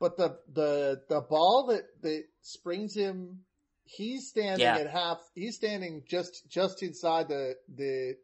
[0.00, 3.40] but the the the ball that that springs him,
[3.84, 4.76] he's standing Yeah.
[4.78, 5.18] at half.
[5.34, 8.16] He's standing just just inside the the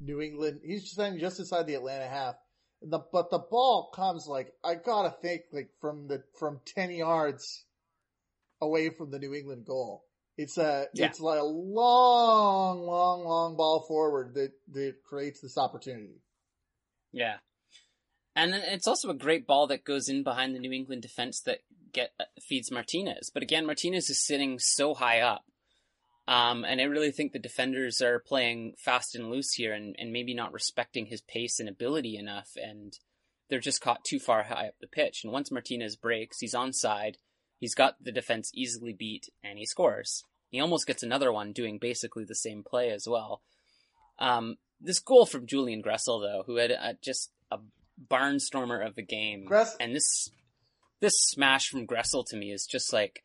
[0.00, 0.60] New England.
[0.64, 2.36] He's standing just inside the Atlanta half.
[2.82, 6.90] And the but the ball comes like I gotta think like from the from ten
[6.90, 7.64] yards
[8.60, 10.04] away from the New England goal.
[10.36, 11.06] It's a Yeah.
[11.06, 16.20] it's like a long, long, long ball forward that that creates this opportunity.
[17.12, 17.38] Yeah.
[18.36, 21.40] And then it's also a great ball that goes in behind the New England defense
[21.42, 21.60] that
[21.92, 22.10] get
[22.42, 23.30] feeds Martinez.
[23.32, 25.44] But again, Martinez is sitting so high up.
[26.26, 30.10] Um, and I really think the defenders are playing fast and loose here and, and
[30.10, 32.48] maybe not respecting his pace and ability enough.
[32.56, 32.98] And
[33.48, 35.20] they're just caught too far high up the pitch.
[35.22, 37.16] And once Martinez breaks, he's onside.
[37.58, 40.24] He's got the defense easily beat and he scores.
[40.50, 43.42] He almost gets another one doing basically the same play as well.
[44.18, 47.58] Um, this goal from Julian Gressel, though, who had a, just a
[48.10, 50.30] barnstormer of a game, Gress- and this
[51.00, 53.24] this smash from Gressel to me is just like,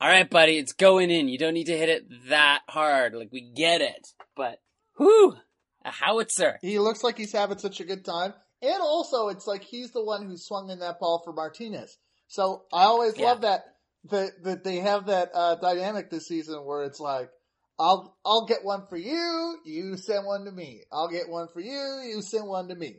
[0.00, 1.28] all right, buddy, it's going in.
[1.28, 3.14] You don't need to hit it that hard.
[3.14, 4.60] Like we get it, but
[4.98, 5.36] whoo,
[5.84, 6.58] a howitzer.
[6.62, 8.34] He looks like he's having such a good time.
[8.62, 11.96] And also it's like he's the one who swung in that ball for Martinez.
[12.30, 13.24] So I always Yeah.
[13.26, 13.64] love that
[14.04, 17.28] that that they have that uh, dynamic this season where it's like
[17.76, 20.84] I'll I'll get one for you, you send one to me.
[20.92, 22.98] I'll get one for you, you send one to me.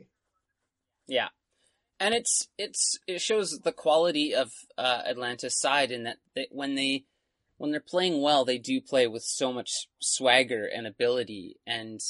[1.08, 1.28] Yeah,
[1.98, 6.74] and it's it's it shows the quality of uh, Atlanta's side in that they, when
[6.74, 7.06] they
[7.56, 11.56] when they're playing well, they do play with so much swagger and ability.
[11.66, 12.00] And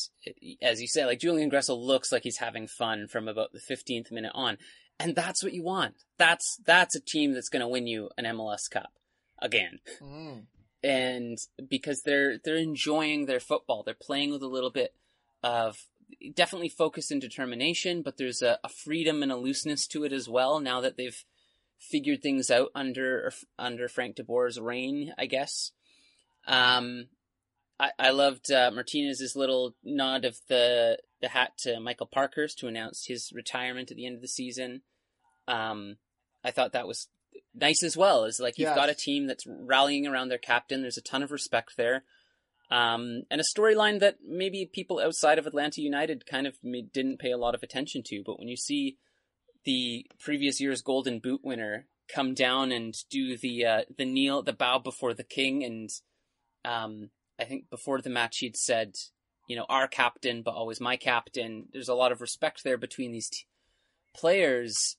[0.61, 4.11] as you say, like Julian Gressel looks like he's having fun from about the fifteenth
[4.11, 4.59] minute on,
[5.03, 5.95] and that's what you want.
[6.19, 8.93] That's that's a team that's going to win you an MLS Cup
[9.41, 10.43] again Mm.
[10.85, 11.39] and
[11.69, 14.95] because they're they're enjoying their football they're playing with a little bit
[15.43, 15.89] of
[16.35, 20.29] definitely focus and determination but there's a, a freedom and a looseness to it as
[20.29, 21.25] well now that they've
[21.79, 25.73] figured things out under under Frank de Boer's reign I guess
[26.47, 27.09] um
[27.81, 32.69] I, I loved uh, Martinez's little nod of the the hat to Michael Parkhurst to
[32.69, 34.83] announce his retirement at the end of the season
[35.49, 35.97] um
[36.45, 37.09] I thought that was
[37.55, 38.25] nice as well.
[38.25, 38.77] Is like you've Yes.
[38.77, 40.83] got a team that's rallying around their captain.
[40.83, 42.05] There's a ton of respect there,
[42.71, 47.31] um, and a storyline that maybe people outside of Atlanta United kind of didn't pay
[47.31, 48.23] a lot of attention to.
[48.25, 48.97] But when you see
[49.65, 54.53] the previous year's Golden Boot winner come down and do the uh, the kneel, the
[54.53, 55.91] bow before the king, and
[56.65, 58.97] um, I think before the match he'd said,
[59.49, 61.69] you know, our captain, but always my captain.
[61.73, 63.47] There's a lot of respect there between these t-
[64.15, 64.97] players.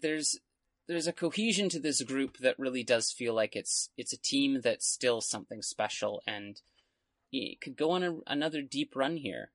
[0.00, 0.38] There's
[0.86, 4.60] there's a cohesion to this group that really does feel like it's it's a team
[4.62, 6.60] that's still something special and
[7.30, 9.50] it could go on a, another deep run here.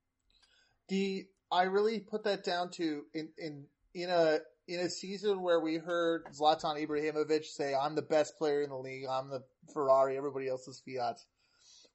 [0.90, 5.60] The I really put that down to in in in a in a season where
[5.60, 9.06] we heard Zlatan Ibrahimovic say, "I'm the best player in the league.
[9.10, 10.18] I'm the Ferrari.
[10.18, 11.20] Everybody else is Fiat."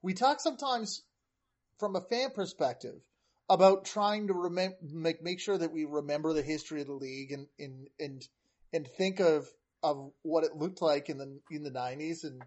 [0.03, 1.03] We talk sometimes
[1.79, 3.01] from a fan perspective
[3.49, 7.33] about trying to remem- make make sure that we remember the history of the league
[7.33, 8.29] and and and
[8.73, 9.49] and think of
[9.83, 12.43] of what it looked like in the in the 90s and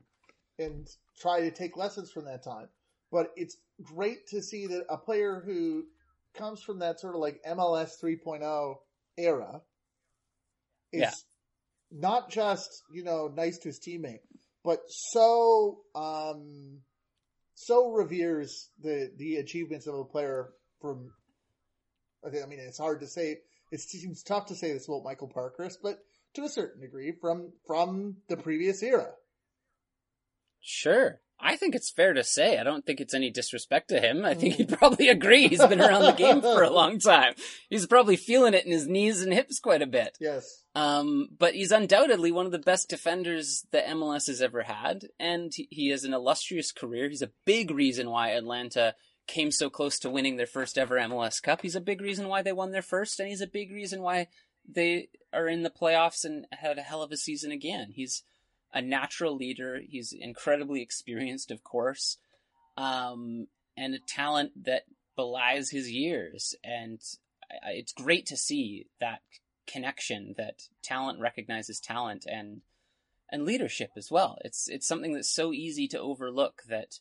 [0.59, 0.87] and
[1.19, 2.67] try to take lessons from that time.
[3.11, 5.85] But it's great to see that a player who
[6.35, 8.75] comes from that sort of like MLS 3.0
[9.17, 9.61] era
[10.93, 11.11] is Yeah.
[11.91, 14.21] not just you know nice to his teammate,
[14.63, 16.79] but so um
[17.55, 20.49] so reveres the the achievements of a player
[20.81, 21.11] from.
[22.25, 23.37] I mean, it's hard to say.
[23.71, 25.99] It seems tough to say this about Michael Parkhurst, but
[26.35, 29.11] to a certain degree, from from the previous era.
[30.59, 31.19] Sure.
[31.43, 32.59] I think it's fair to say.
[32.59, 34.23] I don't think it's any disrespect to him.
[34.23, 35.47] I think he'd probably agree.
[35.47, 37.33] He's been around the game for a long time.
[37.67, 40.15] He's probably feeling it in his knees and hips quite a bit.
[40.21, 40.61] Yes.
[40.75, 45.51] Um, but he's undoubtedly one of the best defenders that MLS has ever had, and
[45.55, 47.09] he- he has an illustrious career.
[47.09, 48.93] He's a big reason why Atlanta
[49.31, 51.61] came so close to winning their first ever MLS Cup.
[51.61, 54.27] He's a big reason why they won their first, and he's a big reason why
[54.67, 57.91] they are in the playoffs and had a hell of a season again.
[57.95, 58.23] He's
[58.73, 59.79] a natural leader.
[59.87, 62.17] He's incredibly experienced, of course,
[62.75, 64.83] um, and a talent that
[65.15, 66.53] belies his years.
[66.63, 66.99] And
[67.67, 69.21] it's great to see that
[69.65, 72.61] connection that talent recognizes talent and
[73.33, 74.37] and leadership as well.
[74.43, 76.99] It's it's something that's so easy to overlook that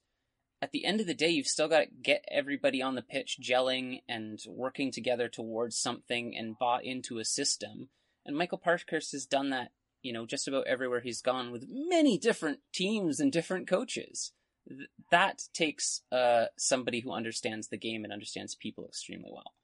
[0.62, 3.38] at the end of the day you've still got to get everybody on the pitch
[3.42, 7.88] gelling and working together towards something and bought into a system.
[8.27, 12.18] And Michael Parkhurst has done that, you know, just about everywhere he's gone with many
[12.18, 14.33] different teams and different coaches.
[14.68, 19.55] Th- That takes uh, somebody who understands the game and understands people extremely well.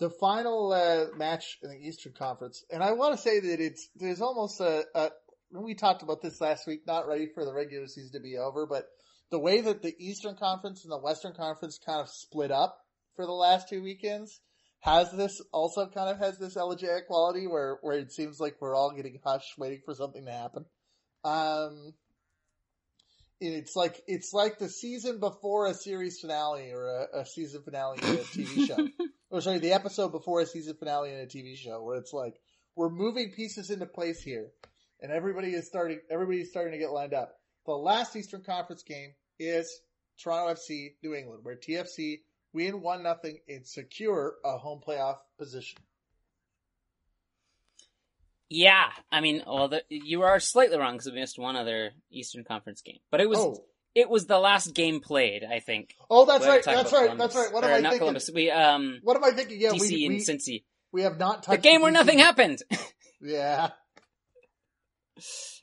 [0.00, 3.88] the final uh, match in the Eastern Conference, and I want to say that it's
[3.96, 5.10] there's almost a, a
[5.52, 8.66] we talked about this last week, not ready for the regular season to be over,
[8.66, 8.86] but
[9.30, 12.78] the way that the Eastern Conference and the Western Conference kind of split up
[13.16, 14.40] for the last two weekends
[14.80, 18.76] has this also kind of has this elegiac quality where where it seems like we're
[18.76, 20.64] all getting hushed, waiting for something to happen.
[21.24, 21.94] Um,
[23.40, 27.98] it's like it's like the season before a series finale or a, a season finale
[28.02, 28.88] in a TV show
[29.30, 32.34] or sorry, the episode before a season finale in a TV show, where it's like
[32.76, 34.48] we're moving pieces into place here,
[35.00, 36.00] and everybody is starting.
[36.10, 37.37] Everybody's starting to get lined up.
[37.68, 39.82] The last Eastern Conference game is
[40.18, 42.20] Toronto FC New England, where TFC
[42.54, 45.78] win one nothing and secure a home playoff position.
[48.48, 52.42] Yeah, I mean, well, the, you are slightly wrong because we missed one other Eastern
[52.42, 53.62] Conference game, but it was oh,
[53.94, 55.44] it was the last game played.
[55.44, 55.94] I think.
[56.08, 56.64] oh, that's right.
[56.64, 57.04] That's right.
[57.04, 57.52] about That's right.
[57.52, 57.68] What Columbus.
[57.68, 57.98] am I not thinking?
[57.98, 58.30] Columbus.
[58.34, 59.60] We um What am I thinking?
[59.60, 60.64] Yeah, DC we, and we, Cincy.
[60.90, 62.62] we have not The touched game where nothing happened.
[63.20, 63.70] Yeah.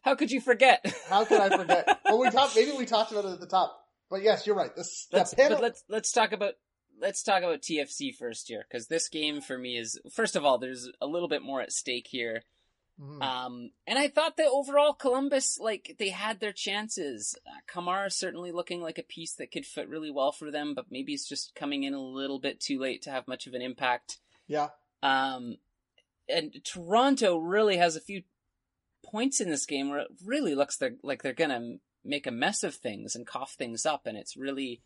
[0.06, 0.86] How could you forget?
[1.10, 2.00] How could I forget?
[2.06, 2.56] well, we talked.
[2.56, 3.82] Maybe we talked about it at the top.
[4.10, 4.74] But yes, you're right.
[4.76, 6.54] This let's, but let's let's talk about
[7.02, 10.60] let's talk about TFC first here because this game for me is first of all
[10.60, 12.44] there's a little bit more at stake here.
[13.02, 13.22] Mhm.
[13.22, 17.36] Um, and I thought that overall Columbus, like, they had their chances.
[17.46, 20.86] Uh, Kamara certainly looking like a piece that could fit really well for them, but
[20.90, 23.62] maybe it's just coming in a little bit too late to have much of an
[23.62, 24.20] impact.
[24.48, 24.70] yeah.
[25.04, 25.58] Um,
[26.30, 28.24] and Toronto really has a few
[29.12, 32.64] points in this game where it really looks they're, like they're gonna make a mess
[32.64, 34.82] of things and cough things up, and it's really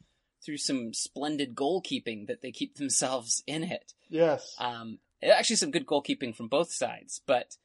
[0.46, 3.94] through some splendid goalkeeping that they keep themselves in it.
[4.10, 4.56] Yes.
[4.60, 7.56] Um, actually, some good goalkeeping from both sides, but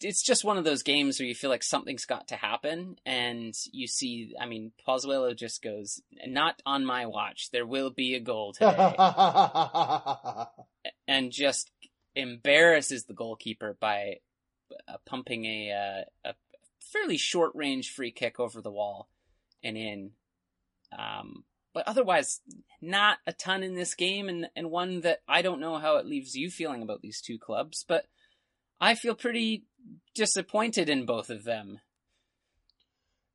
[0.00, 3.54] it's just one of those games where you feel like something's got to happen, and
[3.72, 4.34] you see.
[4.40, 7.50] I mean, Pozuelo just goes, "Not on my watch.
[7.50, 8.94] There will be a goal today,"
[11.06, 11.70] and just
[12.14, 14.20] embarrasses the goalkeeper by
[14.88, 16.34] uh, pumping a uh, a
[16.80, 19.08] fairly short range free kick over the wall
[19.62, 20.10] and in.
[20.96, 22.40] Um, but otherwise,
[22.80, 26.06] not a ton in this game, and, and one that I don't know how it
[26.06, 28.06] leaves you feeling about these two clubs, but
[28.80, 29.64] I feel pretty
[30.14, 31.80] disappointed in both of them.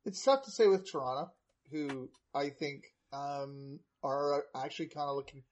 [0.06, 1.30] it's tough to say with Toronto,
[1.70, 5.42] who I think um, are actually kind of looking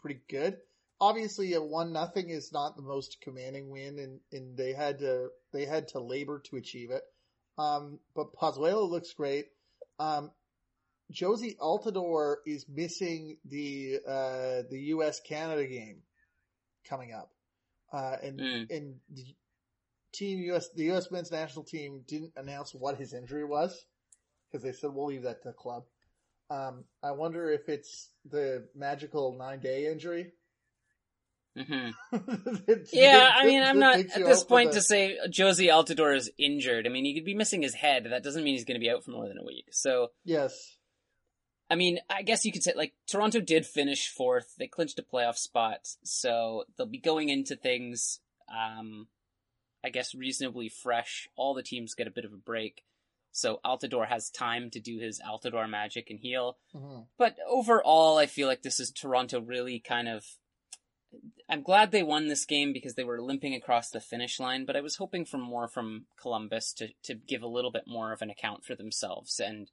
[0.00, 0.58] pretty good.
[1.00, 5.28] Obviously, a one nothing is not the most commanding win, and, and they had to
[5.52, 7.02] they had to labor to achieve it.
[7.58, 9.46] Um, but Pozuelo looks great.
[9.98, 10.30] Um,
[11.12, 15.20] Jozy Altidore is missing the uh, the U.S.
[15.20, 16.02] Canada game
[16.88, 17.30] coming up,
[17.92, 18.70] uh, and Mm.
[18.70, 19.24] and the
[20.12, 20.70] team U.S.
[20.74, 21.10] the U.S.
[21.10, 23.84] men's national team didn't announce what his injury was
[24.50, 25.84] because they said we'll leave that to the club.
[26.50, 30.32] Um, I wonder if it's the magical nine day injury.
[31.66, 31.88] hmm
[32.92, 36.86] Yeah, I mean, I'm not at this point to say Jozy Altidore is injured.
[36.86, 38.06] I mean, he could be missing his head.
[38.10, 39.66] That doesn't mean he's going to be out for more than a week.
[39.70, 40.76] So, Yes,
[41.70, 44.54] I mean, I guess you could say like Toronto did finish fourth.
[44.58, 48.20] They clinched a playoff spot, so they'll be going into things,
[48.52, 49.08] um,
[49.84, 51.28] I guess, reasonably fresh.
[51.36, 52.84] All the teams get a bit of a break,
[53.32, 56.58] so Altidore has time to do his Altidore magic and heal.
[56.72, 60.24] hmm But overall, I feel like this is Toronto really kind of
[61.48, 64.76] I'm glad they won this game because they were limping across the finish line, but
[64.76, 68.22] I was hoping for more from Columbus to, to give a little bit more of
[68.22, 69.40] an account for themselves.
[69.40, 69.70] And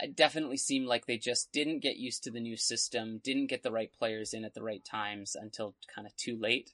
[0.00, 3.62] it definitely seemed like they just didn't get used to the new system, didn't get
[3.62, 6.72] the right players in at the right times until kind of too late.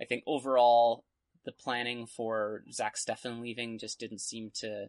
[0.00, 1.04] I think overall,
[1.44, 4.88] the planning for Zach Steffen leaving just didn't seem to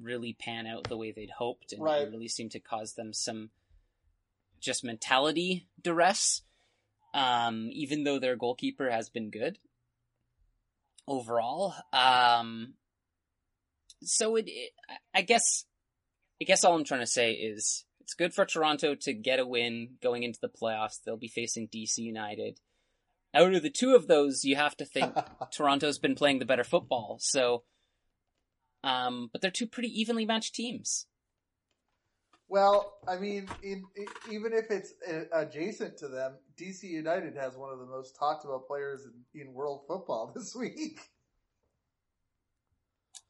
[0.00, 2.02] really pan out the way they'd hoped, and Right.
[2.02, 3.50] it really seemed to cause them some
[4.60, 6.42] just mentality duress.
[7.12, 9.58] Um, even though their goalkeeper has been good
[11.08, 11.74] overall.
[11.92, 12.74] Um,
[14.02, 14.72] so it, it,
[15.14, 15.64] I guess,
[16.40, 19.46] I guess all I'm trying to say is it's good for Toronto to get a
[19.46, 21.02] win going into the playoffs.
[21.04, 22.60] They'll be facing DC United.
[23.34, 25.14] Out of the two of those, you have to think
[25.52, 27.18] Toronto's been playing the better football.
[27.20, 27.64] So,
[28.82, 31.06] um, but they're two pretty evenly matched teams.
[32.50, 37.56] Well, I mean, in, in, even if it's uh, adjacent to them, DC United has
[37.56, 40.98] one of the most talked about players in, in world football this week.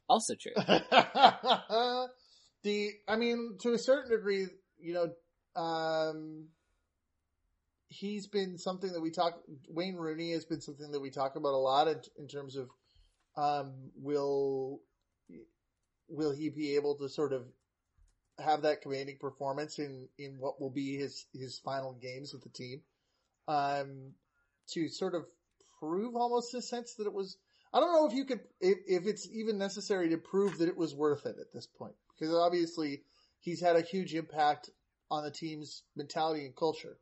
[0.08, 0.52] Also true.
[2.62, 4.46] the, I mean, to a certain degree,
[4.78, 5.10] you know,
[5.54, 6.46] um,
[7.88, 9.38] he's been something that we talk.
[9.68, 12.70] Wayne Rooney has been something that we talk about a lot in, in terms of,
[13.36, 14.80] um, will
[16.08, 17.44] will he be able to sort of
[18.41, 22.51] have that commanding performance in in what will be his his final games with the
[22.51, 22.82] team,
[23.49, 24.12] um,
[24.72, 25.24] to sort of
[25.78, 27.36] prove almost a sense that it was.
[27.72, 30.76] I don't know if you could if, if it's even necessary to prove that it
[30.76, 33.03] was worth it at this point because obviously
[33.41, 34.70] he's had a huge impact
[35.11, 36.99] on the team's mentality and culture,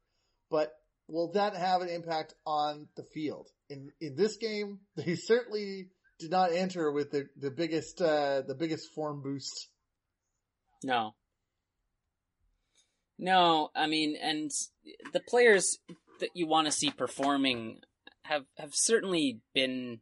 [0.51, 0.73] but
[1.09, 4.81] will that have an impact on the field in in this game?
[4.97, 9.69] They certainly did not enter with the the biggest uh, the biggest form boost.
[10.85, 11.15] No.
[13.19, 14.51] No, I mean, and
[15.13, 15.79] the players
[16.21, 17.81] that you want to see performing
[18.23, 20.01] have have certainly been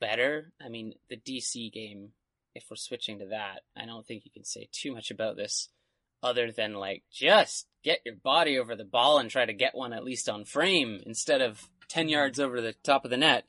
[0.00, 0.52] better.
[0.64, 2.10] I mean, the DC game,
[2.54, 5.70] if we're switching to that, I don't think you can say too much about this
[6.22, 9.92] other than like just get your body over the ball and try to get one
[9.92, 13.44] at least on frame instead of 10 yards over the top of the net.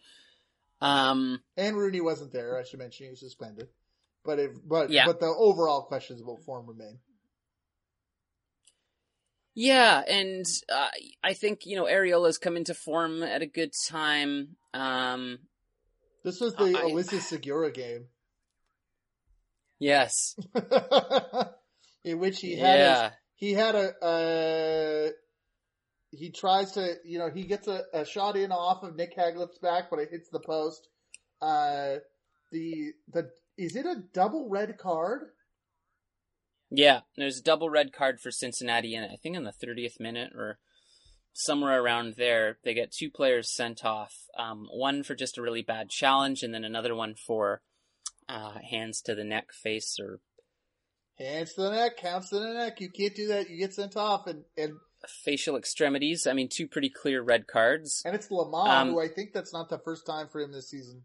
[0.81, 2.57] Um, And Rooney wasn't there.
[2.59, 3.69] I should mention he was suspended.
[4.25, 5.05] But if but Yeah.
[5.05, 6.99] but the overall questions about form remain.
[9.57, 10.89] Yeah, and uh,
[11.23, 14.57] I think you know Arriola's come into form at a good time.
[14.73, 15.39] Um,
[16.23, 18.07] This was the I- Ulises Segura game,
[19.79, 20.35] yes,
[22.03, 25.09] in which he had his, he had a uh,
[26.11, 29.57] he tries to you know he gets a, a shot in off of Nick Hagglund's
[29.59, 30.87] back, but it hits the post.
[31.41, 31.95] Uh,
[32.51, 35.21] the the is it a double red card?
[36.75, 37.01] Yeah.
[37.17, 40.59] There's a double red card for Cincinnati, and I think in the 30th minute or
[41.33, 44.13] somewhere around there, they get two players sent off.
[44.37, 47.61] Um, one for just a really bad challenge, and then another one for
[48.27, 50.19] uh, hands to the neck, face, or
[51.17, 52.81] Hands to the neck, counts to the neck.
[52.81, 53.49] You can't do that.
[53.49, 54.73] You get sent off, and and
[55.23, 56.27] facial extremities.
[56.27, 58.01] I mean, two pretty clear red cards.
[58.05, 60.69] and it's Lamah, Um, who I think that's not the first time for him this
[60.69, 61.03] season.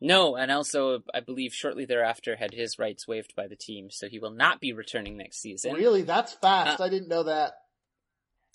[0.00, 4.08] No, and also I believe shortly thereafter had his rights waived by the team, so
[4.08, 5.74] he will not be returning next season.
[5.74, 6.80] Really, that's fast.
[6.80, 7.52] Uh, I didn't know that.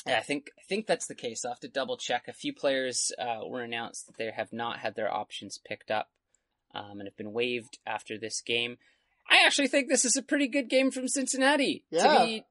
[0.07, 1.45] Yeah, I think I think that's the case.
[1.45, 2.27] I'll have to double check.
[2.27, 6.09] A few players uh, were announced that they have not had their options picked up
[6.73, 8.77] um, and have been waived after this game.
[9.29, 11.83] I actually think this is a pretty good game from Cincinnati.
[11.89, 12.19] Yeah.
[12.19, 12.45] To be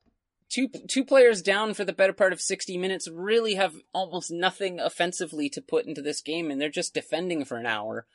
[0.49, 4.79] two two players down for the better part of sixty minutes, really have almost nothing
[4.81, 8.07] offensively to put into this game, and they're just defending for an hour.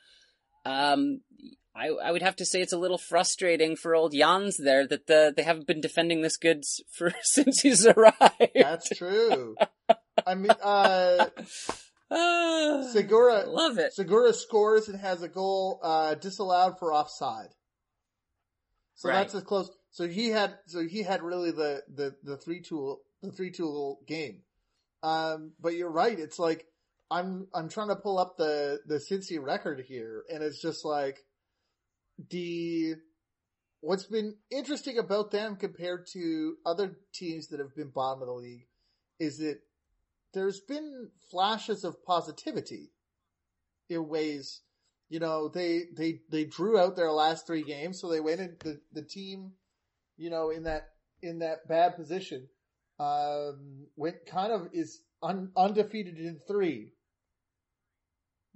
[0.64, 1.20] Um,
[1.74, 5.06] I I would have to say it's a little frustrating for old Jans there that
[5.06, 8.50] the they haven't been defending this good for since he's arrived.
[8.54, 9.56] That's true.
[10.26, 11.26] I mean, uh,
[12.12, 13.92] Ah, Segura love it.
[13.92, 17.50] Segura scores and has a goal uh, disallowed for offside.
[18.96, 19.18] So Right.
[19.18, 19.70] that's as close.
[19.92, 24.00] So he had so he had really the the the three tool the three tool
[24.06, 24.42] game.
[25.04, 26.18] Um, but you're right.
[26.18, 26.66] It's like
[27.10, 31.18] I'm I'm trying to pull up the the Cincy record here, and it's just like
[32.30, 32.94] the
[33.80, 38.34] what's been interesting about them compared to other teams that have been bottom of the
[38.34, 38.66] league
[39.18, 39.58] is that
[40.32, 42.90] there's been flashes of positivity
[43.88, 44.60] in ways
[45.08, 48.80] you know they they they drew out their last three games so they went the,
[48.92, 49.52] the team
[50.16, 50.90] you know in that
[51.22, 52.46] in that bad position
[52.98, 56.92] um went kind of is un, undefeated in three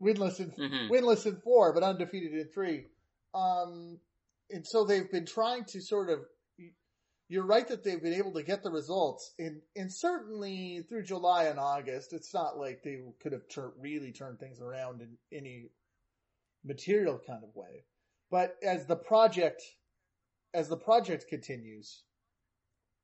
[0.00, 0.90] winless in Mhm.
[0.90, 2.86] winless in four but undefeated in three
[3.34, 4.00] um
[4.50, 6.26] and so they've been trying to sort of
[7.28, 11.44] you're right that they've been able to get the results, and and certainly through July
[11.44, 15.70] and August, it's not like they could have tur- really turned things around in any
[16.64, 17.86] material kind of way.
[18.30, 19.62] But as the project
[20.52, 22.02] as the project continues,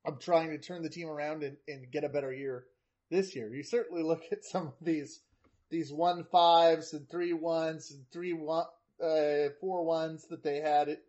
[0.06, 2.66] I'm trying to turn the team around and, and get a better year
[3.10, 3.52] this year.
[3.54, 5.22] You certainly look at some of these
[5.70, 8.66] these one fives and three ones and three one
[9.02, 11.04] uh, four ones that they had it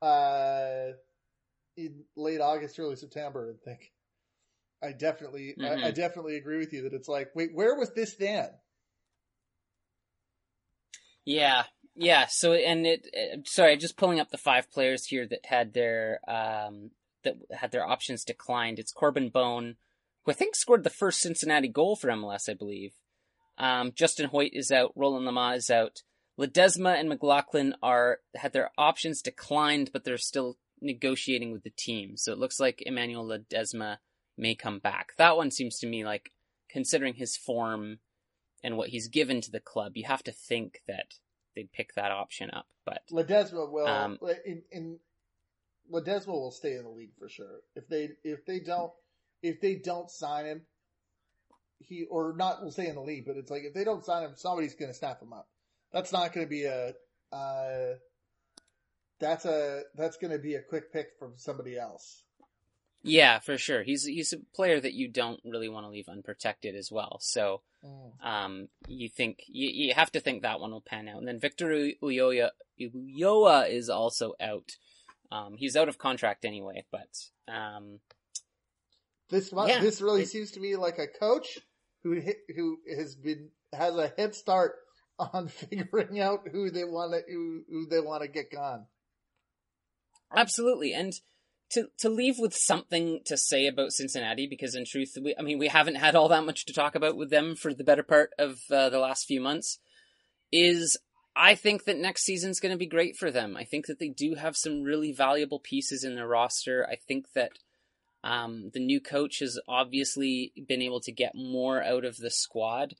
[0.00, 0.92] uh,
[1.76, 3.92] in late August, early September, I think
[4.82, 5.84] I definitely Mhm.
[5.84, 8.50] I, I definitely agree with you that it's like, wait, where was this then?
[11.24, 12.26] Yeah, yeah.
[12.28, 16.20] So, and it, uh, sorry, just pulling up the five players here that had their
[16.28, 16.90] um
[17.22, 18.78] that had their options declined.
[18.78, 19.76] It's Corben Bone,
[20.24, 22.92] who I think scored the first Cincinnati goal for MLS, I believe.
[23.58, 24.92] Um, Justin Hoyte is out.
[24.96, 26.02] Roland Lamah is out.
[26.38, 32.16] Ledesma and McLaughlin are had their options declined, but they're still negotiating with the team.
[32.16, 33.98] So it looks like Emmanuel Ledesma
[34.36, 35.12] may come back.
[35.16, 36.30] That one seems to me like,
[36.68, 37.98] considering his form
[38.64, 41.14] and what he's given to the club, you have to think that
[41.54, 42.66] they'd pick that option up.
[42.84, 44.98] But Ledesma will Um, in, in
[45.92, 47.60] Ledesma will stay in the league for sure.
[47.76, 48.92] If they if they don't
[49.42, 50.62] if they don't sign him,
[51.78, 53.24] he or not will stay in the league.
[53.26, 55.48] But it's like if they don't sign him, somebody's going to snap him up.
[55.92, 56.94] That's not going to be a.
[57.32, 57.94] Uh,
[59.20, 62.22] that's a that's going to be a quick pick from somebody else.
[63.02, 66.74] yeah, for sure, he's he's a player that you don't really want to leave unprotected
[66.74, 67.18] as well.
[67.20, 68.26] So Mm.
[68.26, 71.18] um, you think you, you have to think that one will pan out.
[71.18, 72.48] And then Victor Uyoya
[72.80, 74.70] Ulloa is also out.
[75.30, 78.00] Um, he's out of contract anyway, but um,
[79.30, 81.58] This Yeah, this really it- seems to me like a coach
[82.02, 82.20] who
[82.54, 84.74] who has been has a head start
[85.18, 88.86] on figuring out who they want to who, who they want to get gone.
[90.34, 91.12] Absolutely, and
[91.70, 95.58] to to leave with something to say about Cincinnati, because in truth, we I mean
[95.58, 98.30] we haven't had all that much to talk about with them for the better part
[98.38, 99.78] of uh, the last few months.
[100.52, 100.98] Is
[101.36, 103.56] I think that next season's going to be great for them.
[103.56, 106.86] I think that they do have some really valuable pieces in their roster.
[106.88, 107.52] I think that
[108.24, 112.94] um, the new coach has obviously been able to get more out of the squad.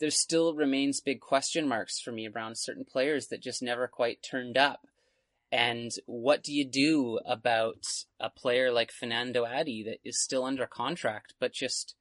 [0.00, 4.20] There still remains big question marks for me around certain players that just never quite
[4.20, 4.88] turned up.
[5.52, 7.86] And what do you do about
[8.18, 11.94] a player like Fernando Adi that is still under contract but just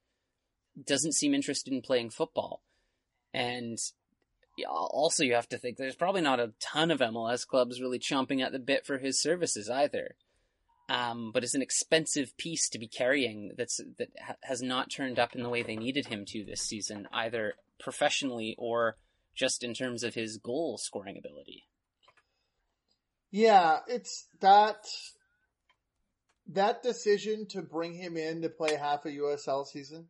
[0.84, 2.64] doesn't seem interested in playing football?
[3.36, 3.78] And
[4.68, 8.42] also, you have to think there's probably not a ton of MLS clubs really chomping
[8.44, 10.16] at the bit for his services either.
[10.94, 15.18] Um, but it's an expensive piece to be carrying that's that ha- has not turned
[15.18, 18.96] up in the way they needed him to this season, either professionally or
[19.34, 21.64] just in terms of his goal scoring ability.
[23.32, 24.86] Yeah, it's that
[26.50, 30.06] that decision to bring him in to play half a USL season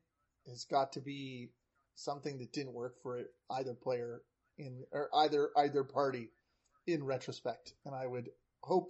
[0.50, 1.52] has got to be
[1.96, 3.22] something that didn't work for
[3.52, 4.22] either player
[4.58, 6.30] in or either either party
[6.88, 7.72] in retrospect.
[7.86, 8.32] And I would
[8.62, 8.90] hope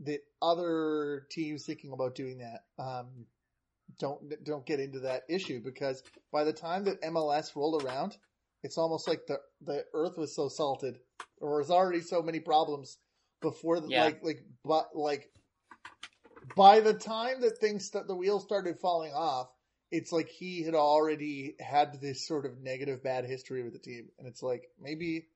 [0.00, 3.26] that other teams thinking about doing that um,
[3.98, 8.16] don't don't get into that issue because by the time that MLS rolled around,
[8.62, 10.98] it's almost like the the earth was so salted
[11.40, 12.98] or was already so many problems
[13.40, 14.04] before the, Yeah.
[14.04, 15.30] like like but like
[16.56, 19.48] by the time that things st- the wheels started falling off
[19.90, 24.08] it's like he had already had this sort of negative bad history with the team
[24.18, 25.28] and it's like maybe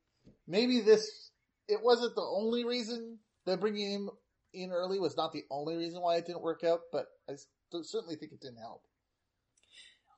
[0.46, 1.30] maybe this
[1.68, 4.10] it wasn't the only reason that bringing him
[4.52, 7.34] in early was not the only reason why it didn't work out but i
[7.82, 8.82] certainly think it didn't help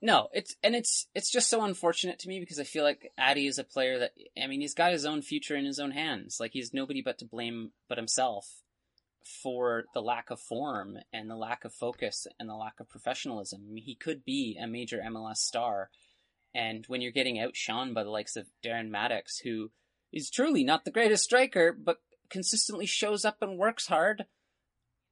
[0.03, 3.47] No, it's and it's it's just so unfortunate to me because I feel like Adi
[3.47, 6.37] is a player that I mean he's got his own future in his own hands.
[6.39, 8.45] Like he's nobody but to blame but himself
[9.43, 13.77] for the lack of form and the lack of focus and the lack of professionalism.
[13.77, 15.89] He could be a major MLS star,
[16.55, 19.71] and when you're getting outshone by the likes of Darren Mattocks, who
[20.13, 21.99] is truly not the greatest striker, but
[22.31, 24.27] consistently shows up and works hard.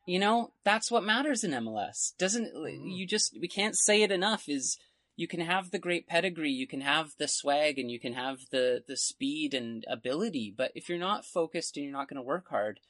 [0.06, 2.16] You know, that's what matters in MLS.
[2.18, 2.78] Doesn't mm.
[2.84, 4.78] you just we can't say it enough is
[5.16, 8.40] you can have the great pedigree, you can have the swag and you can have
[8.50, 12.22] the the speed and ability, but if you're not focused and you're not going to
[12.22, 12.80] work hard,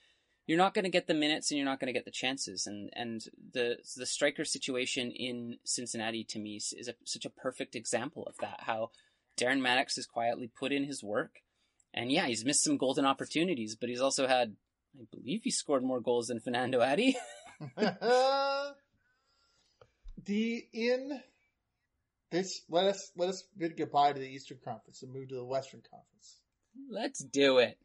[0.46, 2.66] you're not going to get the minutes and you're not going to get the chances.
[2.66, 7.74] And and the the striker situation in Cincinnati to me is a, such a perfect
[7.74, 8.60] example of that.
[8.60, 8.90] How
[9.36, 11.40] Darren Mattocks has quietly put in his work,
[11.94, 14.56] and yeah, he's missed some golden opportunities, but he's also had,
[14.98, 17.16] I believe, he scored more goals than Fernando Adi.
[20.24, 21.20] the in
[22.30, 25.44] this let us let us bid goodbye to the Eastern Conference and move to the
[25.44, 26.40] Western Conference.
[26.90, 27.78] Let's do it.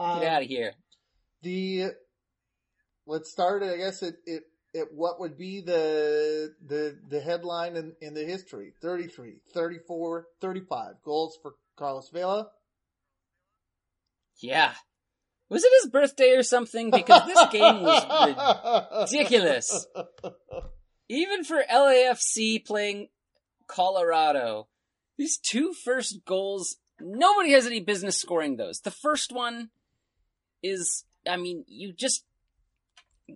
[0.00, 0.72] Um, Get out of here.
[1.42, 1.90] The
[3.06, 3.62] let's start.
[3.62, 4.44] I guess it it
[4.74, 10.94] at what would be the the the headline in, in the history 33 34 35
[11.04, 12.48] goals for carlos vela
[14.40, 14.72] Yeah.
[15.48, 16.90] Was it his birthday or something?
[16.90, 19.86] Because this game was ridiculous.
[21.08, 23.08] Even for LAFC playing
[23.66, 24.68] Colorado,
[25.18, 28.80] these two first goals, nobody has any business scoring those.
[28.80, 29.70] The first one
[30.62, 32.24] is, I mean, you just,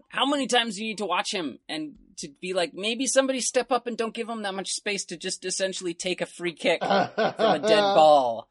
[0.08, 3.40] how many times do you need to watch him and to be like, maybe somebody
[3.40, 6.52] step up and don't give him that much space to just essentially take a free
[6.52, 8.48] kick from a dead ball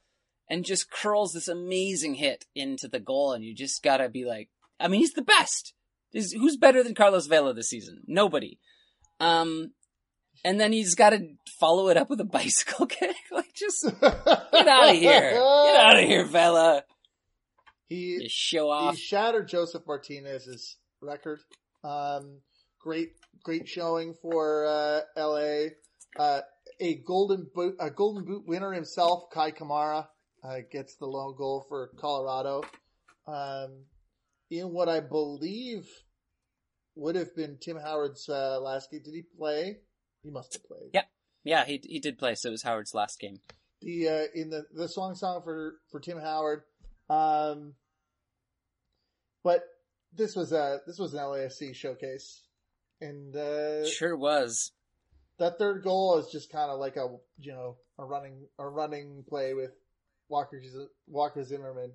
[0.49, 4.49] and just curls this amazing hit into the goal and you just gotta be like
[4.79, 5.73] I mean he's the best.
[6.13, 8.01] Who's better than Carlos Vela this season?
[8.07, 8.59] Nobody.
[9.19, 9.71] Um
[10.45, 11.19] and then he's gotta
[11.59, 13.15] follow it up with a bicycle kick.
[13.31, 14.03] like just get
[14.67, 15.31] out of here.
[15.31, 16.83] Get out of here, Vela.
[17.87, 18.95] He You show off.
[18.95, 21.39] he shattered Josef Martinez's record.
[21.83, 22.39] Um,
[22.81, 23.09] great,
[23.43, 25.71] great showing for uh, L.A.
[26.17, 26.41] Uh,
[26.79, 30.07] a golden boot, a golden boot winner himself, Kei Kamara,
[30.43, 32.63] uh, gets the lone goal for Colorado.
[33.27, 33.85] Um,
[34.49, 35.87] in what I believe
[36.95, 39.01] would have been Tim Howard's uh, last game.
[39.03, 39.77] Did he play?
[40.23, 40.89] He must have played.
[40.93, 41.03] Yeah.
[41.45, 43.39] Yeah, he he did play, so it was Howard's last game.
[43.81, 46.61] the uh, in the the song song for for Tim Howard.
[47.09, 47.73] Um,
[49.43, 49.61] but
[50.13, 52.43] this was a this was an LAFC showcase,
[53.01, 54.71] and uh, Sure was.
[55.37, 57.07] that third goal is just kind of like a
[57.39, 59.71] you know a running a running play with
[60.29, 60.61] Walker
[61.07, 61.91] Walker Zimmerman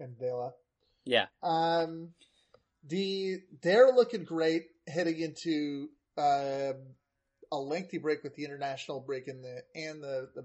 [0.00, 0.52] and Vela.
[1.04, 1.26] Yeah.
[1.42, 2.10] Um,
[2.86, 6.94] the they're looking great heading into um
[7.52, 10.44] a lengthy break with the international break in the and the the,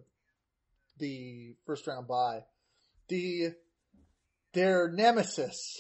[1.00, 2.44] the first round bye.
[3.08, 3.54] The
[4.54, 5.80] their nemesis,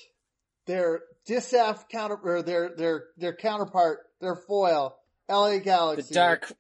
[0.66, 4.96] their disaf counter or their their their counterpart, their foil,
[5.30, 6.54] LA The dark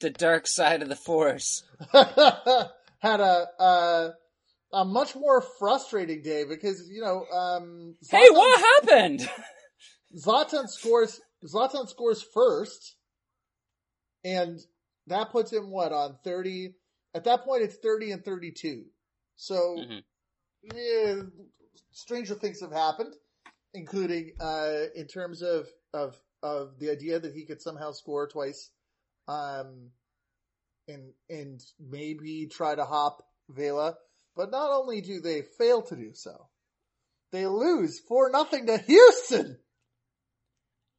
[0.00, 1.62] the dark side of the force.
[3.04, 4.10] had a uh,
[4.72, 9.28] a much more frustrating day because you know um, Hey, what happened?
[10.16, 11.20] Zlatan scores.
[11.44, 12.96] Zlatan scores first,
[14.24, 14.58] and
[15.06, 16.74] that puts him what on thirty.
[17.14, 18.84] At that point, it's thirty and thirty-two.
[19.36, 20.02] So, Mhm.
[20.62, 21.22] yeah,
[21.92, 23.14] stranger things have happened,
[23.74, 28.70] including uh, in terms of of of the idea that he could somehow score twice,
[29.28, 29.90] um,
[30.88, 33.96] and and maybe try to hop Vela.
[34.36, 36.48] But not only do they fail to do so,
[37.32, 39.58] they lose four nothing to Houston.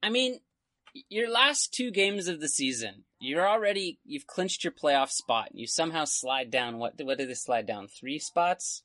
[0.01, 0.39] I mean,
[1.09, 5.49] your last two games of the season, you're already you've clinched your playoff spot.
[5.53, 7.88] You somehow slide down what what did they slide down?
[7.88, 8.83] Three spots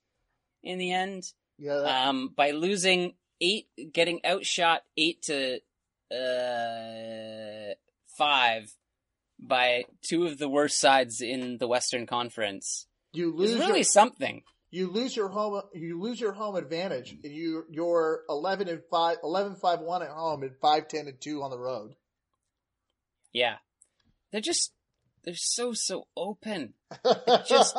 [0.62, 1.24] in the end.
[1.59, 5.61] Yeah, that, Um, by losing eight, getting outshot eight to
[6.11, 7.74] uh
[8.18, 8.74] five
[9.41, 14.43] by two of the worst sides in the Western Conference you lose really your, something.
[14.70, 19.18] you lose your home you lose your home advantage and you you're 11 and 5
[19.24, 21.95] 11 5 1 at home and 5 10 and 2 on the road
[23.32, 23.57] Yeah,
[24.30, 24.72] they're just
[25.24, 26.74] they're so so open.
[27.05, 27.76] It just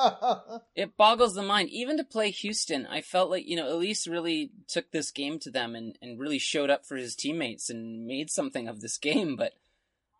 [0.75, 1.69] it boggles the mind.
[1.69, 5.51] Even to play Houston, I felt like, you know, Elis really took this game to
[5.51, 9.35] them and, and really showed up for his teammates and made something of this game.
[9.35, 9.53] But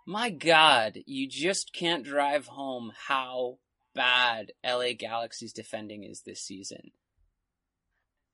[0.05, 3.57] my God, you just can't drive home how
[3.93, 6.91] bad LA Galaxy's defending is this season.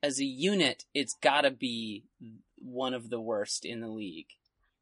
[0.03, 2.05] As a unit, it's gotta be
[2.57, 4.27] one of the worst in the league.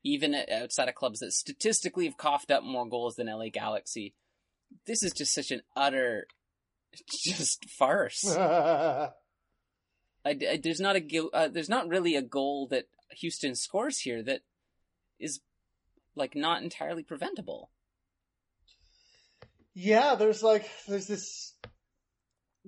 [0.03, 4.13] Even outside of clubs that statistically have coughed up more goals than LA Galaxy.
[4.85, 6.27] This is just such an utter
[7.23, 8.23] just farce.
[8.37, 9.09] I,
[10.25, 12.85] I- there's not a uh, there's not really a goal that
[13.19, 14.41] Houston scores here that
[15.19, 15.39] is
[16.15, 17.69] like not entirely preventable.
[19.73, 21.53] yeah there's like there's this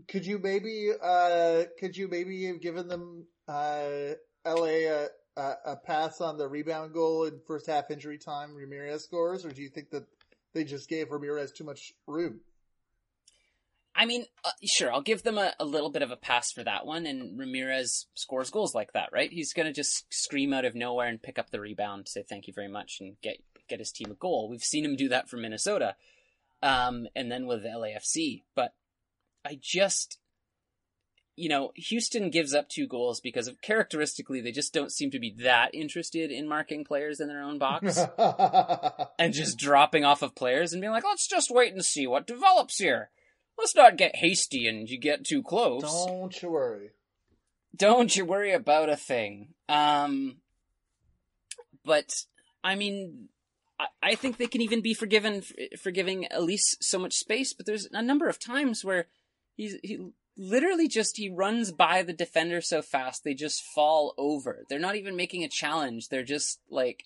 [0.08, 4.14] could you maybe uh could you maybe have given them uh
[4.46, 9.04] la a, a, a pass on the rebound goal in first half injury time ramirez
[9.04, 10.06] scores or do you think that
[10.54, 12.40] they just gave ramirez too much room
[13.98, 16.64] I mean, uh, sure, I'll give them a, a little bit of a pass for
[16.64, 19.32] that one, and Ramirez scores goals like that, right?
[19.32, 22.54] He's gonna just scream out of nowhere and pick up the rebound, say thank you
[22.54, 23.38] very much, and get
[23.68, 24.50] get his team a goal.
[24.50, 25.96] We've seen him do that for Minnesota,
[26.62, 28.44] um, and then with LAFC.
[28.56, 28.76] But
[29.44, 30.20] I just,
[31.36, 35.20] you know, Houston gives up two goals because of characteristically they just don't seem to
[35.20, 38.00] be that interested in marking players in their own box
[39.18, 42.28] and just dropping off of players and being like, let's just wait and see what
[42.28, 43.10] develops here.
[43.58, 45.82] Let's not get hasty and you get too close.
[45.82, 46.92] don't you worry
[47.76, 49.54] Don't you worry about a thing.
[49.68, 50.38] Um,
[51.84, 52.24] but
[52.64, 53.30] I mean,
[53.80, 57.54] I, I think they can even be forgiven for, for giving Elis so much space,
[57.54, 59.08] but there's a number of times where
[59.56, 60.00] he's he
[60.38, 64.66] literally just he runs by the defender so fast they just fall over.
[64.70, 66.10] They're not even making a challenge.
[66.10, 67.06] They're just like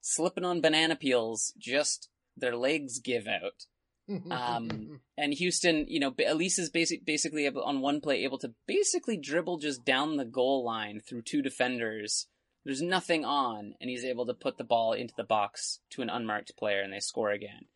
[0.00, 1.52] slipping on banana peels.
[1.58, 3.66] Just their legs give out.
[4.08, 8.52] Um, and Houston, you know, Elis is basic, basically able, on one play able to
[8.66, 12.26] basically dribble just down the goal line through two defenders.
[12.64, 16.10] There's nothing on, and he's able to put the ball into the box to an
[16.10, 17.66] unmarked player, and they score again.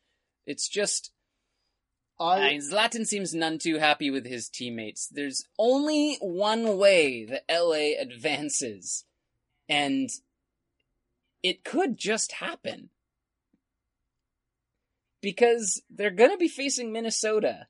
[0.47, 1.13] It's just.
[2.19, 5.07] I, I Zlatan seems none too happy with his teammates.
[5.07, 9.05] There's only one way that LA advances,
[9.69, 10.11] and
[11.43, 12.91] it could just happen
[15.21, 17.67] because they're going to be facing Minnesota.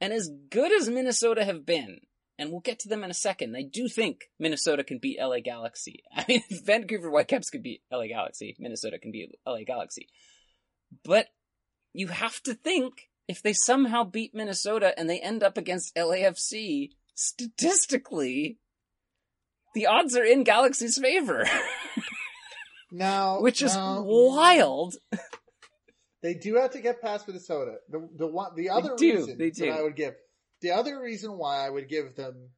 [0.00, 2.00] And as good as Minnesota have been,
[2.38, 5.40] and we'll get to them in a second, I do think Minnesota can beat LA
[5.40, 6.04] Galaxy.
[6.16, 10.08] I mean, Vancouver Whitecaps could beat LA Galaxy, Minnesota can beat LA Galaxy.
[11.04, 11.28] But
[11.92, 16.90] you have to think if they somehow beat Minnesota and they end up against LAFC,
[17.14, 18.58] statistically,
[19.74, 21.44] the odds are in Galaxy's favor.
[22.92, 24.96] now, which is wild.
[26.22, 27.76] They do have to get past Minnesota.
[27.88, 30.14] The the one the other do, reason that I would give
[30.60, 32.50] the other reason why I would give them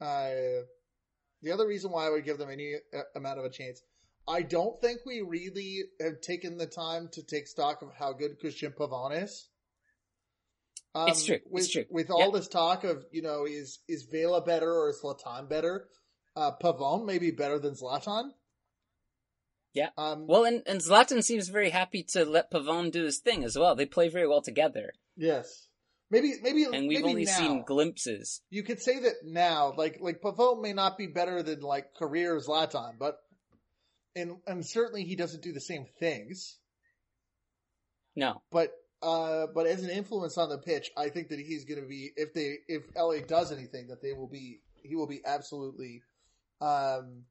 [0.00, 0.30] uh
[1.42, 3.82] the other reason why I would give them any uh, amount of a chance.
[4.26, 8.40] I don't think we really have taken the time to take stock of how good
[8.40, 9.48] Cristian Pavon is.
[10.94, 11.40] Um, it's true.
[11.50, 11.84] With, it's true.
[11.90, 15.88] With all this talk of you know is is Vela better or is Zlatan better?
[16.36, 18.30] Uh, Pavon may be better than Zlatan.
[19.74, 19.88] Yeah.
[19.98, 23.58] Um, well, and, and Zlatan seems very happy to let Pavon do his thing as
[23.58, 23.74] well.
[23.74, 24.92] They play very well together.
[25.16, 25.66] Yes.
[26.10, 27.32] Maybe, maybe, and we've maybe only now.
[27.32, 28.40] seen glimpses.
[28.50, 32.38] You could say that now, like, like Pavon may not be better than like career
[32.38, 33.18] Zlatan, but,
[34.14, 36.56] and, and certainly he doesn't do the same things.
[38.14, 38.42] No.
[38.52, 38.70] But,
[39.02, 42.12] uh, but as an influence on the pitch, I think that he's going to be,
[42.14, 46.02] if they, if LA does anything, that they will be, he will be absolutely,
[46.60, 47.24] um,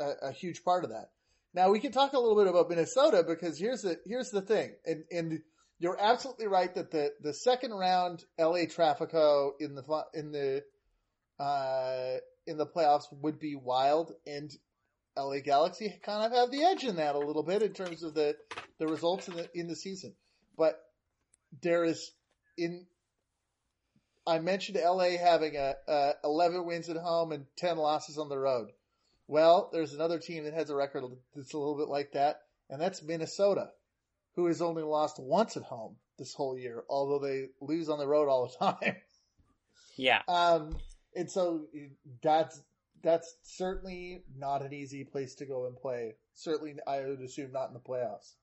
[0.00, 1.10] a, a huge part of that.
[1.54, 4.74] Now we can talk a little bit about Minnesota because here's the here's the thing,
[4.84, 5.40] and and
[5.78, 10.62] you're absolutely right that the the second round LA Trafico in the in the
[11.42, 14.50] uh, in the playoffs would be wild, and
[15.16, 18.14] LA Galaxy kind of have the edge in that a little bit in terms of
[18.14, 18.36] the
[18.78, 20.14] the results in the in the season.
[20.56, 20.78] But
[21.62, 22.12] there is
[22.56, 22.86] in
[24.26, 28.38] I mentioned LA having a, a 11 wins at home and 10 losses on the
[28.38, 28.68] road.
[29.28, 31.04] Well, there's another team that has a record
[31.36, 33.68] that's a little bit like that, and that's Minnesota,
[34.34, 38.08] who has only lost once at home this whole year, although they lose on the
[38.08, 38.96] road all the time.
[39.96, 40.22] Yeah.
[40.26, 40.78] Um,
[41.14, 41.66] and so
[42.22, 42.60] that's
[43.02, 46.16] that's certainly not an easy place to go and play.
[46.34, 48.34] Certainly, I would assume not in the playoffs.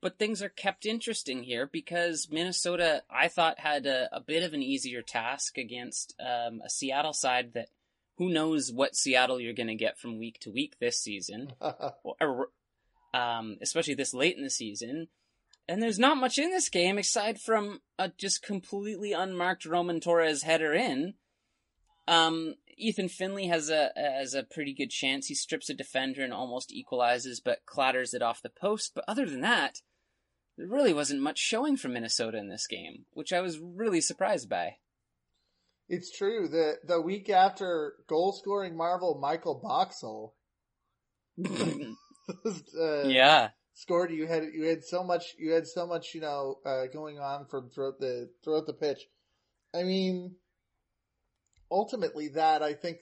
[0.00, 4.54] But things are kept interesting here because Minnesota, I thought, had a, a bit of
[4.54, 7.68] an easier task against um, a Seattle side that
[8.20, 11.54] who knows what Seattle you're going to get from week to week this season,
[12.20, 12.48] or,
[13.14, 15.08] um, especially this late in the season.
[15.66, 20.42] And there's not much in this game aside from a just completely unmarked Roman Torres
[20.42, 21.14] header in.
[22.06, 25.28] Um, Ethan Finlay has a has a pretty good chance.
[25.28, 28.92] He strips a defender and almost equalizes, but clatters it off the post.
[28.94, 29.78] But other than that,
[30.58, 34.50] there really wasn't much showing from Minnesota in this game, which I was really surprised
[34.50, 34.76] by.
[35.92, 40.36] It's true that the week after goal scoring marvel Michael Boxall,
[41.44, 44.12] uh, yeah, scored.
[44.12, 47.46] You had you had so much you had so much you know uh, going on
[47.46, 49.00] from throughout the throughout the pitch.
[49.74, 50.36] I mean,
[51.72, 52.98] ultimately, that I think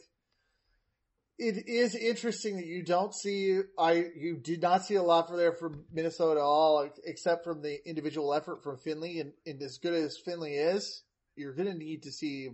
[1.38, 5.36] it is interesting that you don't see I you did not see a lot for
[5.36, 9.18] there from Minnesota at all, except from the individual effort from Finlay.
[9.18, 11.02] And, and as good as Finlay is,
[11.36, 12.48] you're going to need to see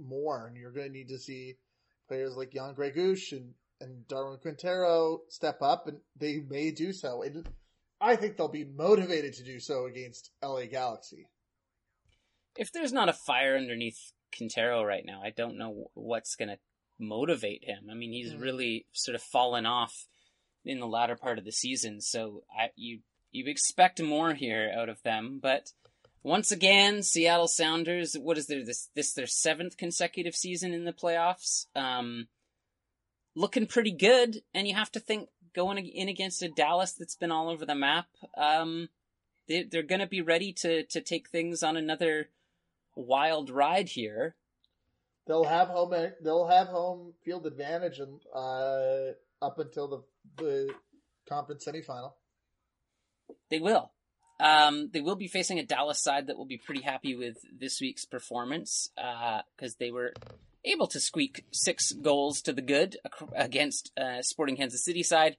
[0.00, 1.54] more, and you're going to need to see
[2.08, 7.22] players like Jan Gregus and and Darwin Quintero step up, and they may do so.
[7.22, 7.48] And
[8.00, 11.28] I think they'll be motivated to do so against LA Galaxy.
[12.56, 16.58] If there's not a fire underneath Quintero right now, I don't know what's going to
[16.98, 17.88] motivate him.
[17.90, 18.40] I mean, he's mm.
[18.40, 20.06] really sort of fallen off
[20.64, 23.00] in the latter part of the season, so I, you
[23.32, 25.72] you expect more here out of them, but
[26.22, 28.14] once again, Seattle Sounders.
[28.14, 31.66] What is their this this their seventh consecutive season in the playoffs?
[31.74, 32.28] Um,
[33.34, 37.32] looking pretty good, and you have to think going in against a Dallas that's been
[37.32, 38.06] all over the map.
[38.36, 38.88] Um,
[39.48, 42.28] they, they're going to be ready to to take things on another
[42.94, 44.36] wild ride here.
[45.26, 45.94] They'll have home.
[46.22, 50.02] They'll have home field advantage, and uh, up until the
[50.42, 50.74] the
[51.28, 52.12] conference semifinal.
[53.48, 53.92] They will.
[54.40, 57.80] Um, they will be facing a Dallas side that will be pretty happy with this
[57.80, 60.14] week's performance because uh, they were
[60.64, 62.96] able to squeak six goals to the good
[63.36, 65.36] against uh, Sporting Kansas City side.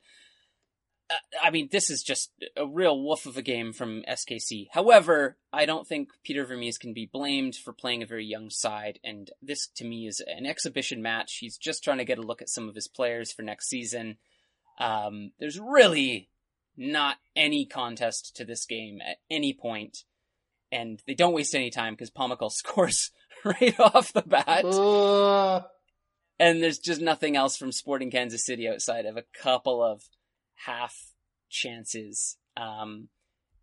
[1.10, 4.68] Uh, I mean, this is just a real woof of a game from SKC.
[4.72, 9.00] However, I don't think Peter Vermes can be blamed for playing a very young side,
[9.04, 11.38] and this to me is an exhibition match.
[11.40, 14.18] He's just trying to get a look at some of his players for next season.
[14.80, 16.30] Um, there's really
[16.82, 20.00] not any contest to this game at any point,
[20.72, 23.12] and they don't waste any time because Pomykal scores
[23.46, 24.66] right off the bat.
[24.66, 25.62] Uh...
[26.40, 30.02] And there's just nothing else from Sporting Kansas City outside of a couple of
[30.66, 31.12] half
[31.50, 32.38] chances.
[32.58, 33.10] Um,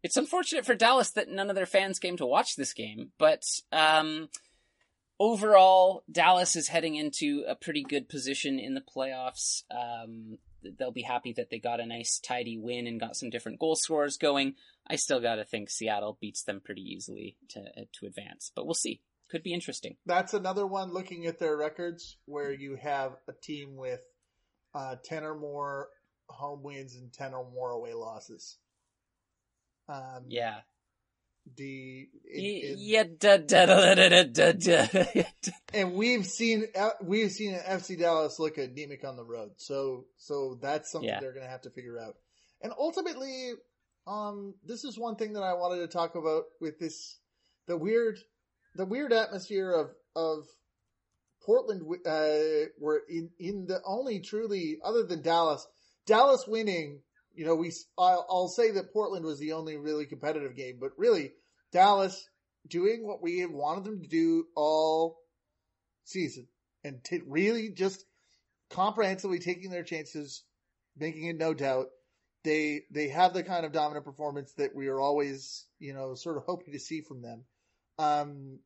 [0.04, 3.42] it's unfortunate for Dallas that none of their fans came to watch this game, but
[3.72, 4.28] um,
[5.18, 9.64] overall, Dallas is heading into a pretty good position in the playoffs.
[9.70, 10.38] Um,
[10.78, 13.76] they'll be happy that they got a nice, tidy win and got some different goal
[13.76, 14.54] scorers going.
[14.86, 18.74] I still got to think Seattle beats them pretty easily to to advance, but we'll
[18.74, 19.00] see.
[19.30, 19.96] Could be interesting.
[20.06, 20.92] That's another one.
[20.92, 24.00] Looking at their records, where you have a team with
[24.74, 25.88] uh, ten or more
[26.30, 28.58] home wins and 10 or more away losses.
[29.88, 30.60] Um, yeah.
[31.56, 32.08] The
[35.74, 40.58] and we've seen uh, we've seen FC Dallas look anemic on the road, so so
[40.60, 41.20] that's something yeah.
[41.20, 42.16] they're going to have to figure out.
[42.60, 43.52] And ultimately,
[44.06, 47.18] um, this is one thing that I wanted to talk about with this
[47.66, 48.18] the weird
[48.74, 50.46] the weird atmosphere of of
[51.44, 51.82] Portland.
[52.06, 55.66] Uh, were in in the only truly other than Dallas
[56.08, 57.02] Dallas winning,
[57.34, 60.90] you know, we I'll, I'll, say that Portland was the only really competitive game, but
[60.96, 61.32] really
[61.72, 62.28] Dallas
[62.66, 65.18] doing what we have wanted them to do all
[66.04, 66.46] season
[66.84, 68.04] and t- really just
[68.70, 70.44] comprehensively taking their chances,
[70.96, 71.86] making it no doubt.
[72.44, 76.36] They they have the kind of dominant performance that we are always, you know, sort
[76.36, 77.44] of hoping to see from them.
[77.98, 78.60] Um,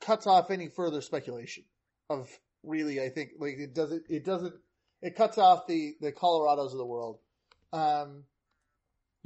[0.00, 1.64] cuts off any further speculation
[2.08, 2.30] of
[2.62, 4.54] really, I think, like it doesn't it doesn't
[5.02, 7.18] it cuts off the the Colorados of the world.
[7.72, 8.24] Um,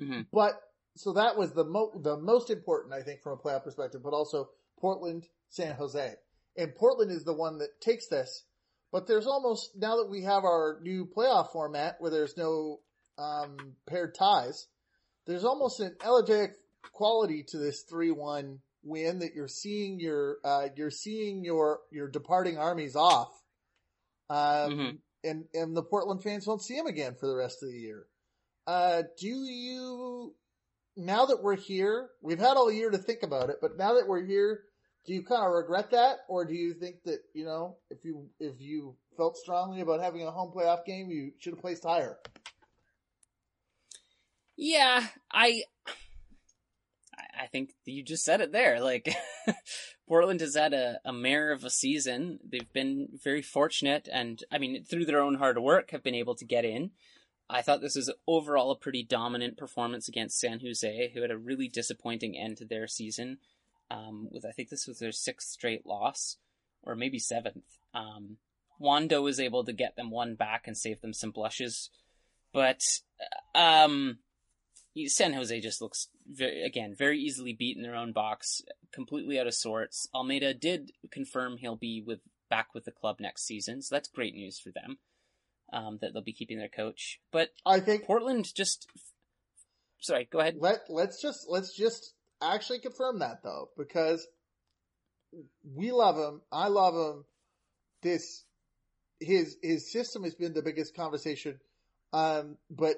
[0.01, 0.23] mm-hmm.
[0.33, 0.61] But
[1.01, 4.03] so that was the mo- the most important, I think, from a playoff perspective.
[4.03, 6.15] But also Portland, San Jose,
[6.57, 8.45] and Portland is the one that takes this.
[8.93, 12.81] But there's almost now that we have our new playoff format where there's no
[13.19, 14.67] um, paired ties.
[15.27, 16.51] There's almost an elegiac
[16.93, 22.59] quality to this three-one win that you're seeing your uh, you're seeing your your departing
[22.59, 23.33] armies off.
[24.29, 27.71] Um, mm-hmm and and the Portland fans won't see him again for the rest of
[27.71, 28.07] the year.
[28.67, 30.35] Uh, do you
[30.97, 32.11] now that we're here?
[32.23, 34.65] We've had all year to think about it, but now that we're here,
[35.07, 38.29] do you kind of regret that, or do you think that you know if you
[38.39, 42.19] if you felt strongly about having a home playoff game, you should have placed higher?
[44.57, 45.63] Yeah, I
[47.41, 48.81] I think you just said it there.
[48.81, 49.15] Like
[50.09, 52.39] Portland has had a, a mare of a season.
[52.45, 56.35] They've been very fortunate, and I mean, through their own hard work, have been able
[56.35, 56.91] to get in.
[57.51, 61.39] I thought this was overall a pretty dominant performance against San Jose, who had a
[61.39, 63.39] really disappointing end to their season.
[63.91, 66.37] Um, with I think this was their sixth straight loss,
[66.83, 67.65] or maybe seventh.
[67.93, 68.37] Um,
[68.79, 71.91] Wondo was able to get them one back and save them some blushes,
[72.53, 72.83] but
[73.55, 74.19] um,
[75.07, 79.49] San Jose just looks very, again very easily beat in their own box, completely out
[79.49, 80.09] of sorts.
[80.15, 84.35] Almeyda did confirm he'll be with back with the club next season, so that's great
[84.35, 84.99] news for them.
[85.73, 88.89] Um, that they'll be keeping their coach, but I think Portland just.
[90.01, 90.57] Sorry, go ahead.
[90.59, 92.13] Let Let's just let's just
[92.43, 94.27] actually confirm that though, because
[95.75, 96.41] we love him.
[96.51, 97.25] I love him.
[98.03, 98.45] This
[99.21, 101.61] his his system has been the biggest conversation.
[102.13, 102.97] Um, but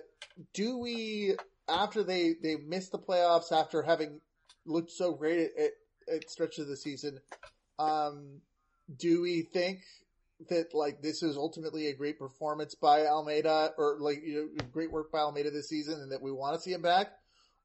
[0.55, 1.35] do we
[1.69, 4.21] after they they missed the playoffs after having
[4.65, 7.21] looked so great at, at, at stretches of the season,
[7.79, 8.41] um,
[8.97, 9.81] do we think
[10.49, 14.93] that like this is ultimately a great performance by Almeyda or like you know great
[14.93, 17.09] work by Almeyda this season and that we want to see him back,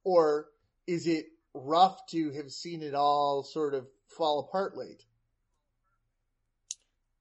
[0.03, 0.47] or
[0.85, 5.03] is it rough to have seen it all sort of fall apart late?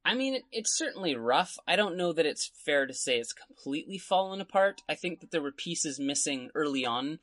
[0.04, 1.56] I mean, it's certainly rough.
[1.66, 4.82] I don't know that it's fair to say it's completely fallen apart.
[4.88, 7.18] I think that there were pieces missing early on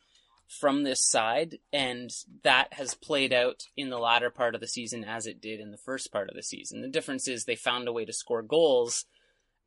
[0.60, 2.12] from this side, and
[2.44, 5.72] that has played out in the latter part of the season as it did in
[5.72, 6.82] the first part of the season.
[6.82, 9.06] The difference is they found a way to score goals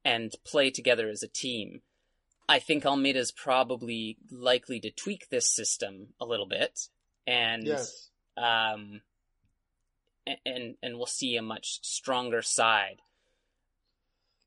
[0.04, 1.82] and play together as a team.
[2.48, 6.88] I think Almeyda's probably likely to tweak this system a little bit,
[7.26, 8.08] and yes.
[8.36, 9.00] um,
[10.44, 13.02] and and we'll see a much stronger side.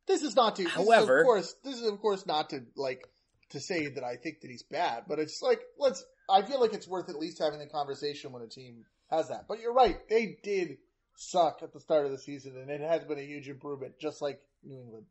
[0.07, 0.63] This is not to.
[0.63, 3.05] However, of course, this is of course not to like
[3.49, 6.03] to say that I think that he's bad, but it's like let's.
[6.29, 9.45] I feel like it's worth at least having the conversation when a team has that.
[9.47, 10.77] But you're right, they did
[11.15, 14.21] suck at the start of the season, and it has been a huge improvement, just
[14.21, 15.05] like New England.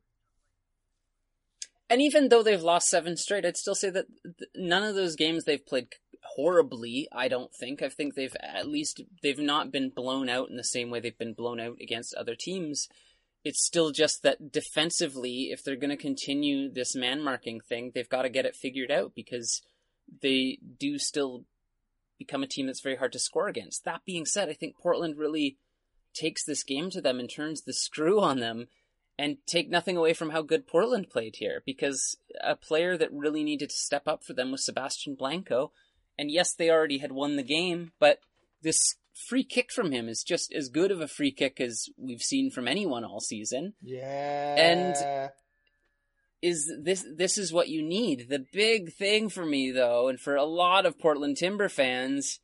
[1.91, 4.07] And even though they've lost seven straight, I'd still say that
[4.55, 5.89] none of those games they've played
[6.23, 7.09] horribly.
[7.13, 7.83] I don't think.
[7.83, 11.17] I think they've at least they've not been blown out in the same way they've
[11.17, 12.89] been blown out against other teams.
[13.45, 18.09] It's still just that defensively, if they're going to continue this man marking thing, they've
[18.09, 19.63] got to get it figured out because
[20.23, 21.45] they do still
[22.19, 23.85] become a team that's very hard to score against.
[23.85, 25.57] That being said, I think Portland really
[26.15, 28.69] takes this game to them and turns the screw on them
[29.19, 33.43] and take nothing away from how good Portland played here because a player that really
[33.43, 35.73] needed to step up for them was Sebastian Blanco.
[36.17, 38.21] And yes, they already had won the game, but
[38.63, 42.23] this free kick from him is just as good of a free kick as we've
[42.23, 43.75] seen from anyone all season.
[43.83, 44.55] Yeah.
[44.57, 45.31] And
[46.41, 48.29] is this this is what you need.
[48.29, 52.41] The big thing for me though, and for a lot of Portland Timber fans,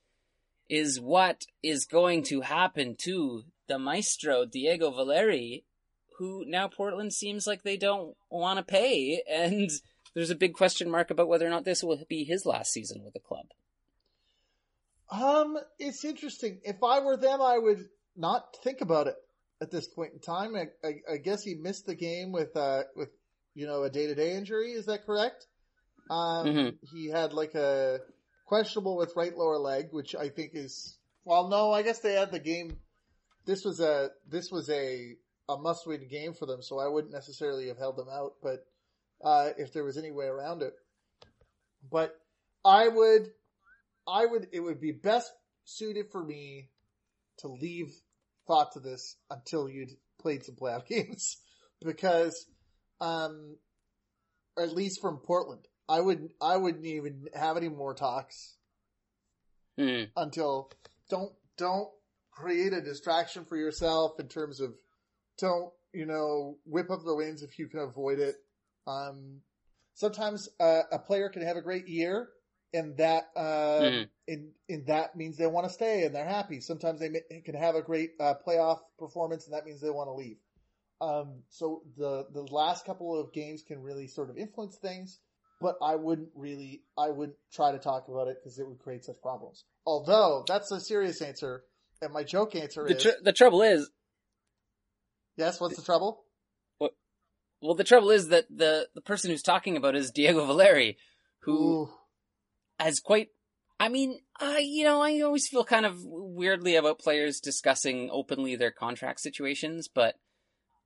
[0.69, 5.65] is what is going to happen to the maestro Diego Valeri
[6.19, 9.71] who now Portland seems like they don't want to pay, and
[10.15, 13.03] there's a big question mark about whether or not this will be his last season
[13.05, 13.47] with the club.
[15.11, 16.61] Um, it's interesting.
[16.65, 19.17] If I were them, I would not think about it
[19.61, 20.55] at this point in time.
[20.57, 23.11] I, I, I guess he missed the game with uh with
[23.55, 24.73] you know a day to day injury.
[24.73, 25.47] Is that correct?
[26.11, 26.69] Um, mm-hmm.
[26.83, 28.01] he had like a
[28.47, 31.49] questionable with right lower leg, which I think is well.
[31.49, 32.77] No, I guess they had the game.
[33.47, 35.17] This was a this was a
[35.49, 38.67] a must win game for them, so I wouldn't necessarily have held them out, but
[39.23, 40.75] uh, if there was any way around it.
[41.91, 42.15] But
[42.65, 43.31] I would,
[44.09, 45.31] I would, it would be best
[45.65, 46.71] suited for me
[47.39, 47.93] to leave
[48.47, 51.37] thought to this until you'd played some playoff games,
[51.85, 52.47] because,
[53.01, 53.57] um,
[54.59, 58.57] at least from Portland, I wouldn't, I wouldn't even have any more talks
[59.79, 60.09] mm.
[60.17, 60.71] until
[61.11, 61.89] don't, don't
[62.31, 64.75] create a distraction for yourself in terms of
[65.39, 68.37] don't you know whip up the wins if you can avoid it.
[68.87, 69.41] Um,
[69.95, 72.29] sometimes uh, a player can have a great year,
[72.75, 74.09] and that uh, mm.
[74.27, 76.61] in in that means they want to stay and they're happy.
[76.61, 80.09] Sometimes they may, can have a great uh, playoff performance, and that means they want
[80.09, 80.37] to leave.
[81.01, 85.19] Um, so the the last couple of games can really sort of influence things,
[85.61, 89.05] but I wouldn't really I wouldn't try to talk about it because it would create
[89.05, 89.65] such problems.
[89.87, 91.65] Although that's a serious answer,
[92.01, 93.91] and my joke answer the is the trouble is
[95.37, 96.25] Yes, what's the trouble?
[96.79, 96.91] Well,
[97.61, 100.97] well, the trouble is that the the person who's talking about is Diego Valeri,
[101.41, 101.91] who Ooh.
[102.79, 103.29] has quite.
[103.81, 108.55] I mean, I you know I always feel kind of weirdly about players discussing openly
[108.55, 110.15] their contract situations, but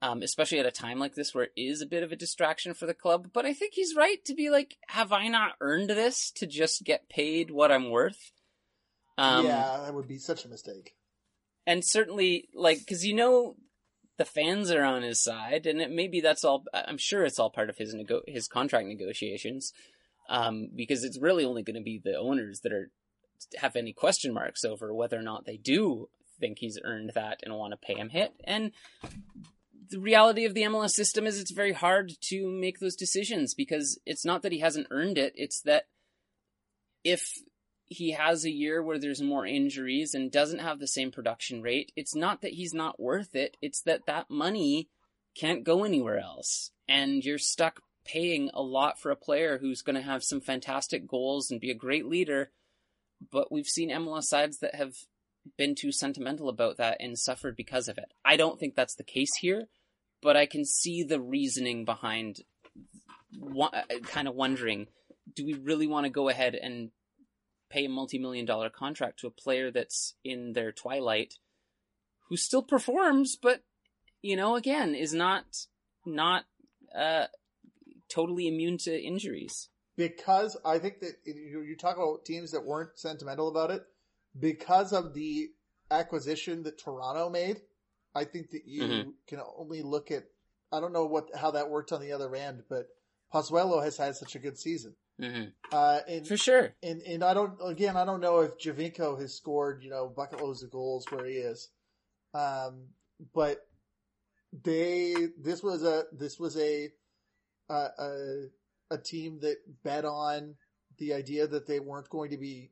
[0.00, 2.74] um, especially at a time like this where it is a bit of a distraction
[2.74, 3.30] for the club.
[3.32, 6.84] But I think he's right to be like, have I not earned this to just
[6.84, 8.32] get paid what I'm worth?
[9.16, 10.94] Um, yeah, that would be such a mistake.
[11.66, 13.56] And certainly, like, because you know,
[14.16, 16.64] the fans are on his side, and it, maybe that's all.
[16.72, 19.72] I'm sure it's all part of his nego- his contract negotiations,
[20.30, 22.90] um, because it's really only going to be the owners that are
[23.56, 26.08] have any question marks over whether or not they do
[26.40, 28.32] think he's earned that and want to pay him hit.
[28.44, 28.72] And
[29.90, 33.98] the reality of the MLS system is it's very hard to make those decisions because
[34.06, 35.84] it's not that he hasn't earned it; it's that
[37.04, 37.32] if
[37.86, 41.90] he has a year where there's more injuries and doesn't have the same production rate,
[41.96, 43.56] it's not that he's not worth it.
[43.62, 44.88] It's that that money
[45.34, 46.70] can't go anywhere else.
[46.86, 51.06] And you're stuck paying a lot for a player who's going to have some fantastic
[51.06, 52.50] goals and be a great leader.
[53.30, 54.94] But we've seen MLS sides that have
[55.56, 58.12] been too sentimental about that and suffered because of it.
[58.24, 59.68] I don't think that's the case here,
[60.22, 62.40] but I can see the reasoning behind
[64.04, 64.86] kind of wondering
[65.34, 66.90] do we really want to go ahead and
[67.70, 71.34] pay a multi-million dollar contract to a player that's in their twilight
[72.28, 73.62] who still performs but
[74.22, 75.44] you know again is not
[76.06, 76.44] not
[76.96, 77.26] uh
[78.08, 79.68] totally immune to injuries?
[79.96, 83.82] Because i think that you talk about teams that weren't sentimental about it.
[84.38, 85.48] Because of the
[85.90, 87.62] acquisition that toronto made
[88.18, 89.10] i think that you mm-hmm.
[89.26, 90.24] can only look at
[90.72, 92.86] i don't know what how that worked on the other end but
[93.32, 95.48] Pozuelo has had such a good season Mm-hmm.
[95.72, 96.74] Uh, and, For sure.
[96.82, 100.40] And and I don't again I don't know if Giovinco has scored you know bucket
[100.40, 101.68] loads of goals where he is,
[102.34, 102.86] um,
[103.34, 103.66] but
[104.64, 106.90] they this was a this was a
[107.68, 108.46] a
[108.90, 110.54] a team that bet on
[110.98, 112.70] the idea that they weren't going to be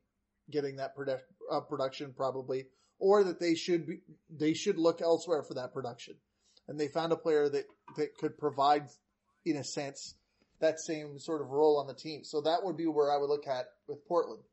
[0.49, 1.19] getting that produ-
[1.51, 2.65] uh, production probably,
[2.99, 6.15] or that they should be they should look elsewhere for that production,
[6.67, 8.87] and they found a player that that could provide
[9.45, 10.15] in a sense
[10.59, 12.23] that same sort of role on the team.
[12.23, 14.43] So that would be where I would look at with Portland.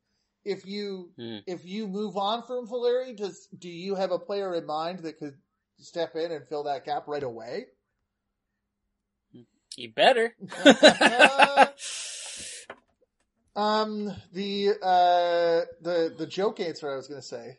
[0.44, 1.38] If you Hmm.
[1.46, 5.18] if you move on from Valeri, does do you have a player in mind that
[5.18, 5.36] could
[5.78, 7.66] step in and fill that gap right away?
[9.76, 10.34] You better.
[13.56, 17.58] Um, the uh, the the joke answer I was going to say.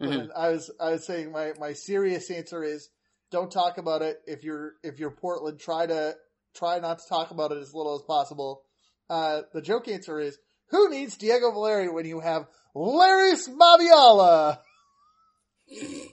[0.00, 0.30] Mhm.
[0.36, 2.88] I was I was saying my my serious answer is
[3.30, 5.58] don't talk about it if you're if you're Portland.
[5.58, 6.16] Try to
[6.54, 8.62] try not to talk about it as little as possible.
[9.10, 10.38] Uh, the joke answer is
[10.70, 12.46] who needs Diego Valeri when you have
[12.76, 14.58] Larrys Mabiala,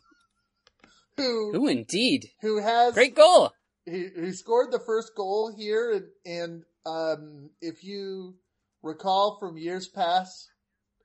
[1.18, 2.30] who Ooh, indeed.
[2.42, 3.52] who has Great goal.
[3.86, 8.36] he, he scored the first goal here, and, and um, if you
[8.82, 10.50] recall from years past,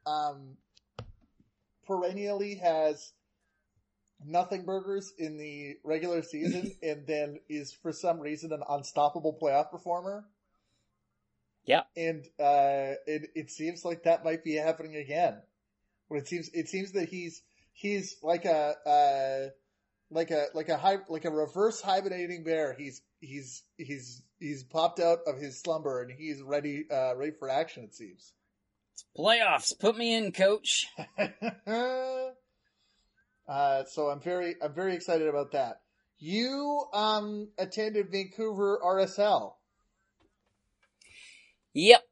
[0.07, 0.57] um,
[1.91, 3.13] perennially has
[4.25, 9.71] nothing burgers in the regular season, and then is for some reason an unstoppable playoff
[9.71, 10.25] performer.
[11.65, 11.83] Yeah.
[11.97, 15.43] and uh, it it seems like that might be happening again.
[16.09, 18.77] But it seems it seems that he's he's like a.
[18.87, 19.51] Uh,
[20.13, 22.75] like a like a hi, like a reverse hibernating bear.
[22.77, 27.49] He's he's he's he's popped out of his slumber and he's ready uh, ready for
[27.49, 27.85] action.
[27.85, 28.33] It seems.
[29.17, 29.79] Playoffs.
[29.79, 30.87] Put me in, coach.
[33.49, 35.81] uh, so I'm very I'm very excited about that.
[36.19, 39.55] You um attended Vancouver RSL.
[41.75, 42.03] Yep.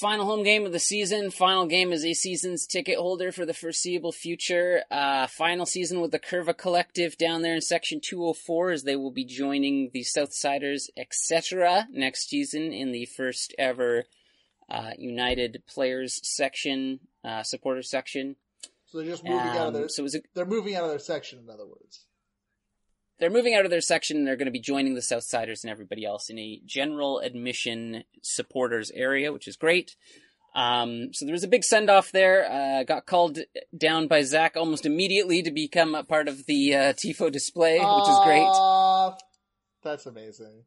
[0.00, 1.30] Final home game of the season.
[1.30, 4.82] Final game as a season's ticket holder for the foreseeable future.
[4.90, 9.10] Uh, final season with the Curva Collective down there in section 204 as they will
[9.10, 11.88] be joining the Southsiders, etc.
[11.90, 14.04] next season in the first ever
[14.68, 18.36] uh, United Players section, uh, supporter section.
[18.86, 20.98] So they're just moving out of their Um, so a, they're moving out of their
[20.98, 21.40] section.
[21.40, 22.06] In other words,
[23.18, 25.70] they're moving out of their section and they're going to be joining the Southsiders and
[25.70, 29.96] everybody else in a general admission supporters area, which is great.
[30.54, 32.50] Um, so there was a big send off there.
[32.50, 33.38] Uh, got called
[33.76, 38.08] down by Zach almost immediately to become a part of the uh, Tifo display, which
[38.08, 38.48] is great.
[39.82, 40.64] That's amazing.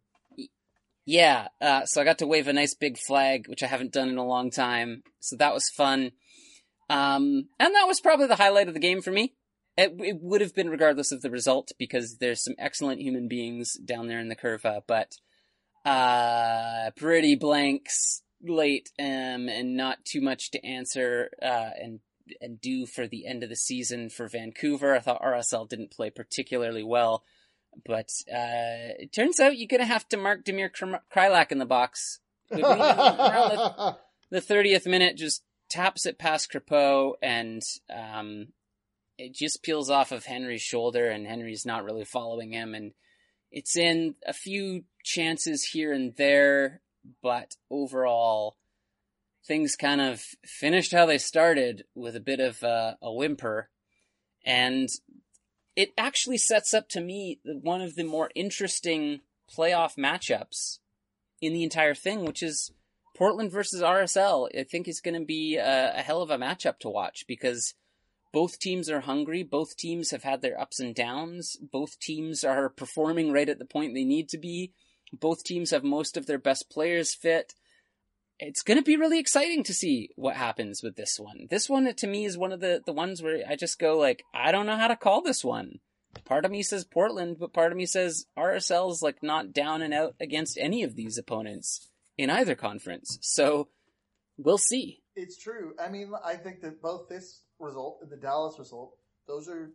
[1.05, 4.09] Yeah, uh, so I got to wave a nice big flag, which I haven't done
[4.09, 5.03] in a long time.
[5.19, 6.11] So that was fun.
[6.89, 9.33] Um, and that was probably the highlight of the game for me.
[9.77, 13.73] It, it would have been regardless of the result because there's some excellent human beings
[13.73, 15.15] down there in the curva, but
[15.85, 21.99] uh, pretty blanks late um, and not too much to answer uh, and
[22.39, 24.95] and do for the end of the season for Vancouver.
[24.95, 27.23] I thought RSL didn't play particularly well,
[27.85, 30.69] but uh, it turns out you're gonna have to mark Damir
[31.13, 32.19] Kreilach in the box.
[32.49, 33.97] The-
[34.31, 37.61] the thirtieth minute just taps it past Crepeau and
[37.93, 38.47] um,
[39.17, 42.91] it just peels off of Henry's shoulder and Henry's not really following him and
[43.51, 46.81] it's in a few chances here and there,
[47.21, 48.57] but overall
[49.45, 53.69] things kind of finished how they started with a bit of uh, a whimper
[54.45, 54.87] and
[55.75, 59.21] it actually sets up to me one of the more interesting
[59.55, 60.79] playoff matchups
[61.41, 62.71] in the entire thing, which is
[63.15, 66.79] Portland versus RSL, I think is going to be a, a hell of a matchup
[66.79, 67.73] to watch because
[68.31, 69.43] both teams are hungry.
[69.43, 71.57] Both teams have had their ups and downs.
[71.57, 74.73] Both teams are performing right at the point they need to be.
[75.13, 77.53] Both teams have most of their best players fit.
[78.41, 81.47] It's going to be really exciting to see what happens with this one.
[81.51, 84.23] This one, to me, is one of the, the ones where I just go like,
[84.33, 85.79] I don't know how to call this one.
[86.25, 89.93] Part of me says Portland, but part of me says RSL's like not down and
[89.93, 93.19] out against any of these opponents in either conference.
[93.21, 93.69] So
[94.37, 95.03] we'll see.
[95.15, 95.73] It's true.
[95.79, 98.97] I mean, I think that both this result and the Dallas result,
[99.27, 99.71] those are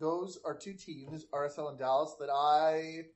[0.00, 3.06] those are two teams, RSL and Dallas, that I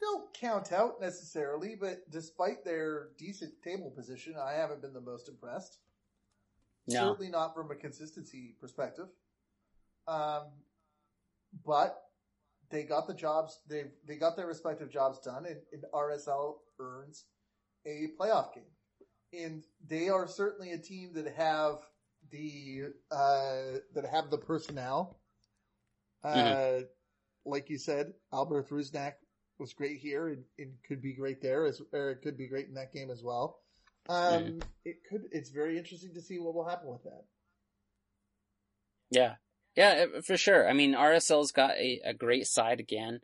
[0.00, 5.28] don't count out necessarily, but despite their decent table position, I haven't been the most
[5.28, 5.78] impressed.
[6.88, 7.08] No.
[7.08, 9.08] Certainly not from a consistency perspective.
[10.06, 10.44] Um,
[11.64, 12.02] but
[12.70, 13.60] they got the jobs.
[13.68, 17.24] They they got their respective jobs done, and, and RSL earns
[17.86, 18.64] a playoff game,
[19.32, 21.78] and they are certainly a team that have
[22.30, 25.18] the uh, that have the personnel.
[26.22, 26.88] Uh, Mhm.
[27.48, 29.12] Like you said, Albert Rusnak
[29.58, 32.68] was great here and, and could be great there as or it could be great
[32.68, 33.58] in that game as well.
[34.08, 35.22] Um, It could.
[35.32, 37.24] It's very interesting to see what will happen with that.
[39.10, 39.34] Yeah.
[39.76, 40.68] Yeah, for sure.
[40.68, 43.20] I mean, RSL's got a, a great side again.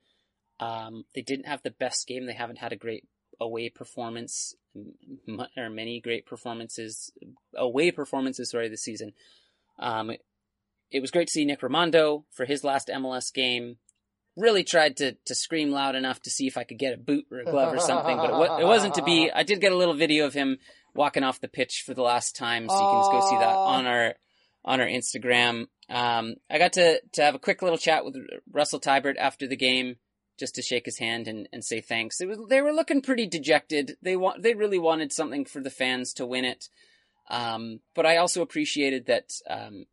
[0.60, 2.26] Um, they didn't have the best game.
[2.26, 3.04] They haven't had a great
[3.40, 7.10] away performance, m- or many great performances,
[7.56, 9.12] away performances, sorry, this season.
[9.78, 10.24] Um, it,
[10.90, 13.78] it was great to see Nick Rimando for his last MLS game.
[14.36, 17.26] Really tried to to scream loud enough to see if I could get a boot
[17.30, 19.30] or a glove or something, but it, wa- it wasn't to be.
[19.34, 20.58] I did get a little video of him
[20.94, 23.86] walking off the pitch for the last time, so you can go see that on
[23.86, 24.14] our
[24.64, 25.66] on our Instagram.
[25.90, 28.16] Um, I got to to have a quick little chat with
[28.50, 29.96] Russell Teibert after the game,
[30.38, 32.20] just to shake his hand and, and say thanks.
[32.20, 33.96] It was they were looking pretty dejected.
[34.00, 36.68] They want they really wanted something for the fans to win it.
[37.28, 39.86] Um, but I also appreciated that um,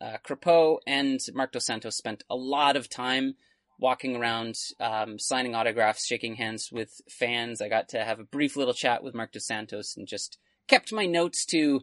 [0.00, 3.34] uh, and Marc Dos Santos spent a lot of time
[3.82, 7.60] walking around, um, signing autographs, shaking hands with fans.
[7.60, 10.38] I got to have a brief little chat with Marc Dos Santos and just
[10.68, 11.80] kept my notes to,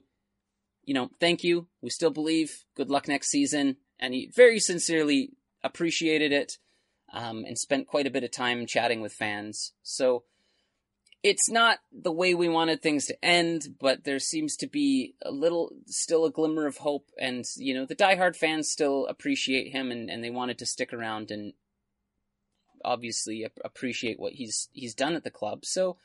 [0.85, 1.67] you know, thank you.
[1.81, 2.63] We still believe.
[2.73, 3.75] Good luck next season.
[3.99, 6.53] And he very sincerely appreciated it
[7.11, 9.73] um, and spent quite a bit of time chatting with fans.
[9.83, 10.23] So
[11.21, 15.31] it's not the way we wanted things to end, but there seems to be a
[15.31, 17.09] little, still a glimmer of hope.
[17.19, 20.93] And, you know, the diehard fans still appreciate him and, and they wanted to stick
[20.93, 21.51] around and
[22.83, 25.65] obviously appreciate what he's, he's done at the club.
[25.65, 25.97] So,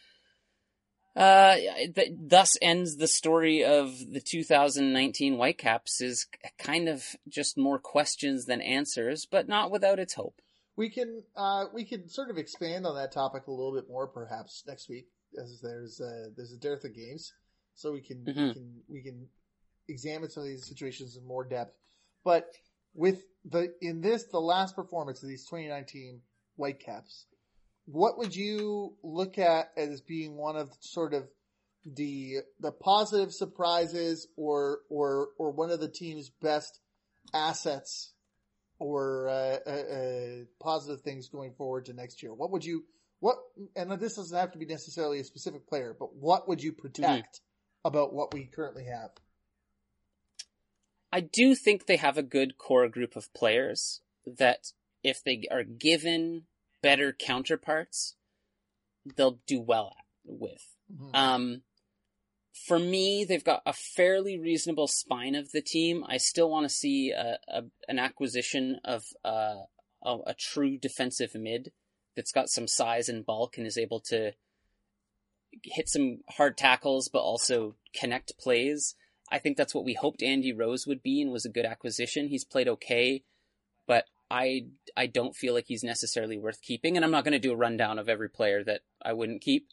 [1.16, 1.54] uh,
[1.94, 6.26] th- thus ends the story of the 2019 Whitecaps is
[6.58, 10.40] kind of just more questions than answers, but not without its hope.
[10.76, 14.08] We can uh, we can sort of expand on that topic a little bit more
[14.08, 15.06] perhaps next week,
[15.40, 17.32] as there's uh, there's a dearth of games,
[17.76, 18.52] so we can we Mhm.
[18.54, 19.28] can we can
[19.86, 21.76] examine some of these situations in more depth.
[22.24, 22.48] But
[22.92, 26.20] with the in this the last performance of these 2019
[26.56, 27.26] Whitecaps,
[27.86, 31.28] what would you look at as being one of sort of
[31.84, 36.80] the the positive surprises or or or one of the team's best
[37.34, 38.12] assets
[38.78, 42.32] or uh, uh, uh, positive things going forward to next year?
[42.32, 42.84] What would you
[43.20, 43.36] what?
[43.76, 47.40] And this doesn't have to be necessarily a specific player, but what would you protect
[47.84, 49.10] about what we currently have?
[51.12, 54.72] I do think they have a good core group of players that
[55.04, 56.44] if they are given
[56.82, 58.16] better counterparts,
[59.16, 60.74] they'll do well at, with.
[60.92, 61.14] Mhm.
[61.14, 61.62] Um,
[62.66, 66.04] for me, they've got a fairly reasonable spine of the team.
[66.08, 69.64] I still want to see a, a, an acquisition of uh,
[70.02, 71.72] a, a true defensive mid
[72.16, 74.32] that's got some size and bulk and is able to
[75.64, 78.94] hit some hard tackles, but also connect plays.
[79.30, 82.28] I think that's what we hoped Andy Rose would be and was a good acquisition.
[82.28, 83.24] He's played okay,
[83.86, 86.96] but I I don't feel like he's necessarily worth keeping.
[86.96, 89.68] And I'm not going to do a rundown of every player that I wouldn't keep.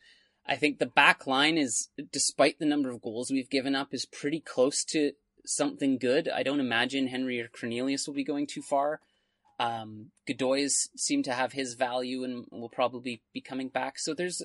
[0.45, 4.05] I think the back line is, despite the number of goals we've given up, is
[4.05, 5.11] pretty close to
[5.45, 6.27] something good.
[6.27, 9.01] I don't imagine Henry or Cornelius will be going too far.
[9.59, 13.99] Um, Godoy's seem to have his value and will probably be coming back.
[13.99, 14.41] So there's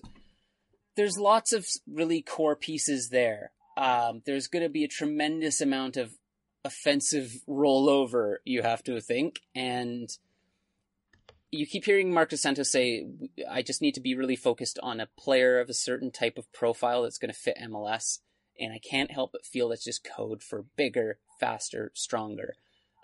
[0.96, 3.52] there's lots of really core pieces there.
[3.76, 6.12] Um, there's going to be a tremendous amount of
[6.66, 10.10] offensive rollover, you have to think, and
[11.51, 13.06] you keep hearing Marc Dos Santos say,
[13.48, 16.52] I just need to be really focused on a player of a certain type of
[16.52, 18.18] profile that's going to fit MLS.
[18.59, 22.55] And I can't help but feel that's just code for bigger, faster, stronger.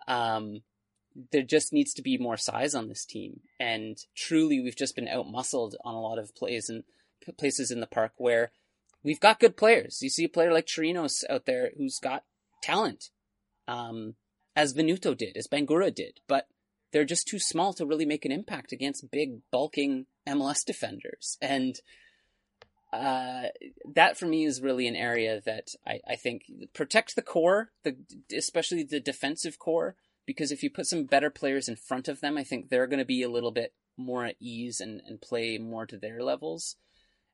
[0.09, 0.63] Um,
[1.31, 3.41] there just needs to be more size on this team.
[3.61, 6.85] And truly, we've just been outmuscled on a lot of plays and
[7.37, 8.51] places in the park where
[9.03, 10.01] we've got good players.
[10.03, 12.25] You see a player like Chirinos out there who's got
[12.63, 13.11] talent,
[13.69, 14.15] um,
[14.55, 16.49] as Venuto did, as Bangoura did, but
[16.93, 21.39] they're just too small to really make an impact against big, bulking MLS defenders.
[21.41, 21.77] And
[22.93, 23.45] uh,
[23.95, 26.43] that for me is really an area that I, I think
[26.75, 27.97] protect the core, the
[28.37, 32.37] especially the defensive core, because if you put some better players in front of them,
[32.37, 35.57] I think they're going to be a little bit more at ease and, and play
[35.59, 36.77] more to their levels.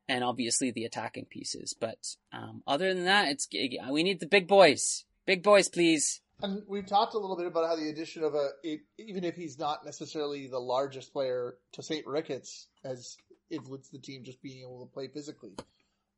[0.08, 3.46] And obviously the attacking pieces, but um, other than that, it's
[3.90, 6.22] we need the big boys, big boys, please.
[6.42, 9.36] And we've talked a little bit about how the addition of a, it, even if
[9.36, 13.16] he's not necessarily the largest player Tosaint Ricketts, has
[13.50, 15.52] influenced the team just being able to play physically.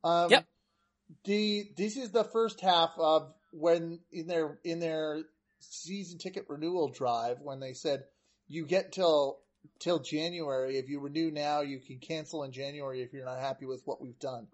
[0.05, 0.47] Um, Yep.
[1.24, 5.23] The this is the first half of when in their in their
[5.59, 8.05] season ticket renewal drive when they said
[8.47, 9.41] you get till
[9.81, 10.77] till January.
[10.77, 14.01] If you renew now, you can cancel in January if you're not happy with what
[14.01, 14.47] we've done.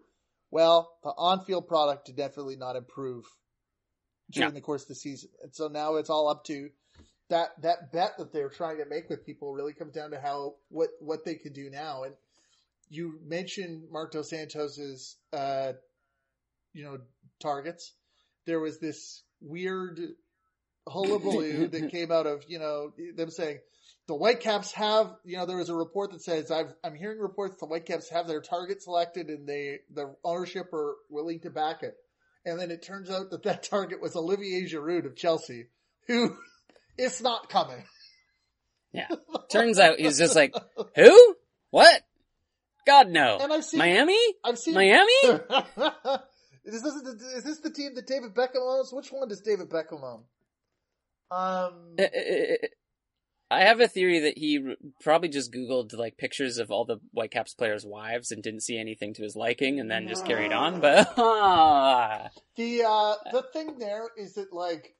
[0.50, 3.26] Well, the on-field product did definitely not improve
[4.30, 4.54] during No.
[4.54, 6.70] the course of the season, and so now it's all up to
[7.28, 10.54] that that bet that they're trying to make with people really comes down to how
[10.68, 12.04] what what they can do now.
[12.04, 12.14] And
[12.88, 15.72] you mentioned Marc Dos Santos's uh,
[16.72, 16.98] you know
[17.40, 17.92] targets.
[18.46, 20.00] There was this weird
[20.88, 23.58] hullabaloo that came out of you know them saying
[24.06, 27.56] the Whitecaps have you know there was a report that says I've, I'm hearing reports
[27.58, 31.96] the Whitecaps have their target selected and they the ownership are willing to back it,
[32.46, 35.66] and then it turns out that that target was Olivier Giroud of Chelsea,
[36.06, 36.36] who
[36.96, 37.84] it's not coming.
[38.92, 39.08] Yeah.
[39.50, 40.54] Turns out he's just like,
[40.94, 41.36] who?
[41.70, 42.02] What?
[42.86, 43.38] God no.
[43.40, 44.18] And I've seen Miami?
[44.44, 45.12] I've seen Miami?
[46.64, 48.92] is, this, is this the team that David Beckham owns?
[48.92, 50.22] Which one does David Beckham own?
[51.28, 52.66] Um, Uh, uh,
[53.50, 57.54] I have a theory that he probably just Googled like pictures of all the Whitecaps
[57.54, 60.80] players' wives and didn't see anything to his liking, and then just carried on.
[60.80, 61.14] But
[62.56, 64.96] the uh, the thing there is that like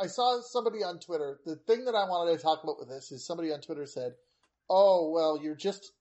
[0.00, 1.40] I saw somebody on Twitter.
[1.44, 4.12] The thing that I wanted to talk about with this is somebody on Twitter said,
[4.70, 5.92] "Oh well, you're just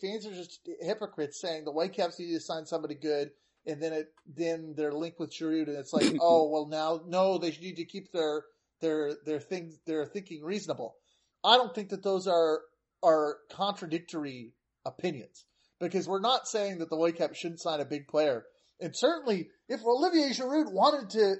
[0.00, 3.30] fans are just hypocrites saying the Whitecaps need to sign somebody good."
[3.66, 7.36] And then it, then they're linked with Giroud, and it's like, oh well, now no,
[7.36, 8.44] they need to keep their
[8.80, 10.96] their their things their thinking reasonable.
[11.44, 12.60] I don't think that those are
[13.02, 14.52] are contradictory
[14.84, 15.44] opinions
[15.80, 18.44] because we're not saying that the Whitecaps shouldn't sign a big player.
[18.80, 21.36] And certainly, if Olivier Giroud wanted to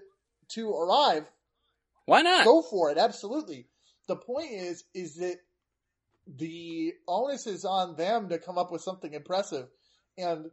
[0.55, 1.25] to arrive,
[2.07, 2.45] why not?
[2.45, 2.99] go for it.
[2.99, 3.67] Absolutely.
[4.07, 5.37] The point is, is that
[6.27, 9.67] the onus is on them to come up with something impressive,
[10.17, 10.47] and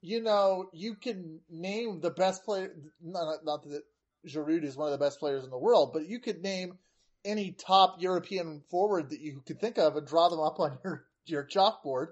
[0.00, 2.74] you know you can name the best player.
[3.02, 3.82] Not, not that
[4.26, 6.78] Giroud is one of the best players in the world, but you could name
[7.24, 11.04] any top European forward that you could think of and draw them up on your
[11.26, 12.08] your chalkboard.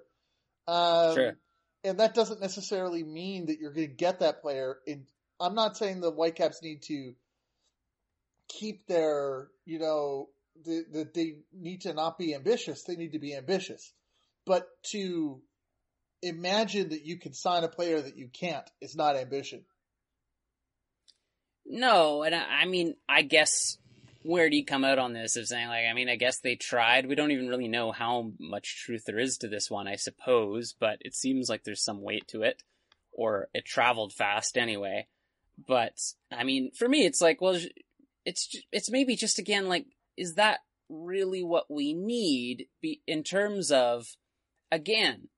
[0.68, 1.36] Um, Sure.
[1.84, 4.78] And that doesn't necessarily mean that you're going to get that player.
[4.86, 5.06] In
[5.38, 7.14] I'm not saying the Whitecaps need to
[8.48, 10.28] keep their, you know,
[10.64, 12.82] that the, they need to not be ambitious.
[12.82, 13.92] They need to be ambitious,
[14.46, 15.40] but to
[16.22, 19.64] imagine that you can sign a player that you can't is not ambition.
[21.68, 23.78] No, and I, I mean, I guess
[24.22, 26.56] where do you come out on this of saying like, I mean, I guess they
[26.56, 27.06] tried.
[27.06, 30.74] We don't even really know how much truth there is to this one, I suppose,
[30.78, 32.62] but it seems like there's some weight to it,
[33.12, 35.06] or it traveled fast anyway.
[35.66, 35.98] But
[36.32, 37.58] I mean, for me, it's like, well,
[38.24, 39.86] it's it's maybe just again like,
[40.16, 42.66] is that really what we need?
[42.80, 44.16] Be in terms of,
[44.70, 45.28] again,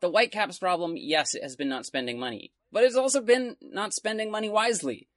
[0.00, 0.94] the Whitecaps problem.
[0.96, 5.07] Yes, it has been not spending money, but it's also been not spending money wisely.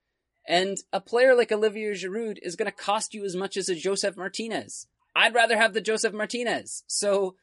[0.48, 3.76] And a player like Olivier Giroud is going to cost you as much as a
[3.76, 4.88] Josef Martinez.
[5.16, 6.84] I'd rather have the Josef Martinez.
[6.88, 7.36] So,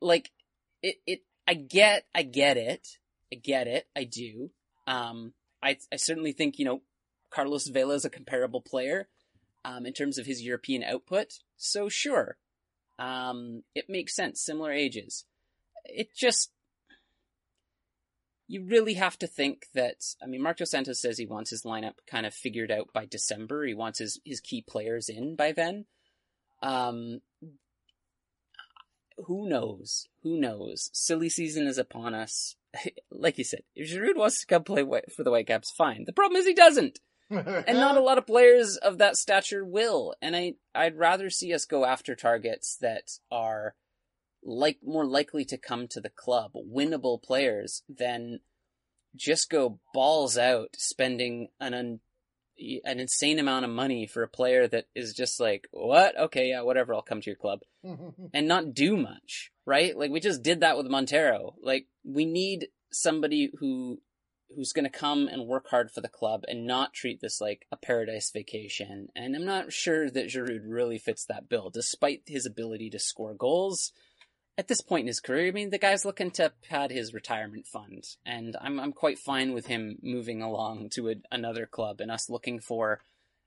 [0.00, 0.30] like,
[0.82, 2.98] it, it, I get, I get it.
[3.32, 3.88] I get it.
[3.96, 4.50] I do.
[4.86, 6.82] Um, I, I certainly think, you know,
[7.30, 9.08] Carlos Vela is a comparable player,
[9.64, 11.40] um, in terms of his European output.
[11.56, 12.36] So sure.
[12.98, 14.40] Um, it makes sense.
[14.40, 15.24] Similar ages.
[15.84, 16.52] It just,
[18.48, 21.62] you really have to think that I mean Marc Dos Santos says he wants his
[21.64, 23.64] lineup kind of figured out by December.
[23.64, 25.86] He wants his, his key players in by then.
[26.62, 27.20] Um
[29.26, 30.08] who knows?
[30.22, 30.90] Who knows?
[30.92, 32.56] Silly season is upon us.
[33.10, 36.04] like you said, if Giroud wants to come play White- for the Whitecaps, fine.
[36.04, 37.00] The problem is he doesn't.
[37.28, 40.14] And not a lot of players of that stature will.
[40.22, 43.74] And I I'd rather see us go after targets that are
[44.46, 48.40] like more likely to come to the club, winnable players, than
[49.14, 52.00] just go balls out spending an un,
[52.84, 56.18] an insane amount of money for a player that is just like, what?
[56.18, 57.60] Okay, yeah, whatever, I'll come to your club.
[58.34, 59.96] And not do much, right?
[59.96, 61.54] Like we just did that with Montero.
[61.62, 64.00] Like we need somebody who
[64.54, 67.66] who's going to come and work hard for the club and not treat this like
[67.72, 69.08] a paradise vacation.
[69.14, 73.34] And I'm not sure that Giroud really fits that bill, despite his ability to score
[73.34, 73.92] goals
[74.58, 77.66] at this point in his career, I mean, the guy's looking to pad his retirement
[77.66, 82.10] fund, and I'm I'm quite fine with him moving along to a, another club and
[82.10, 83.00] us looking for,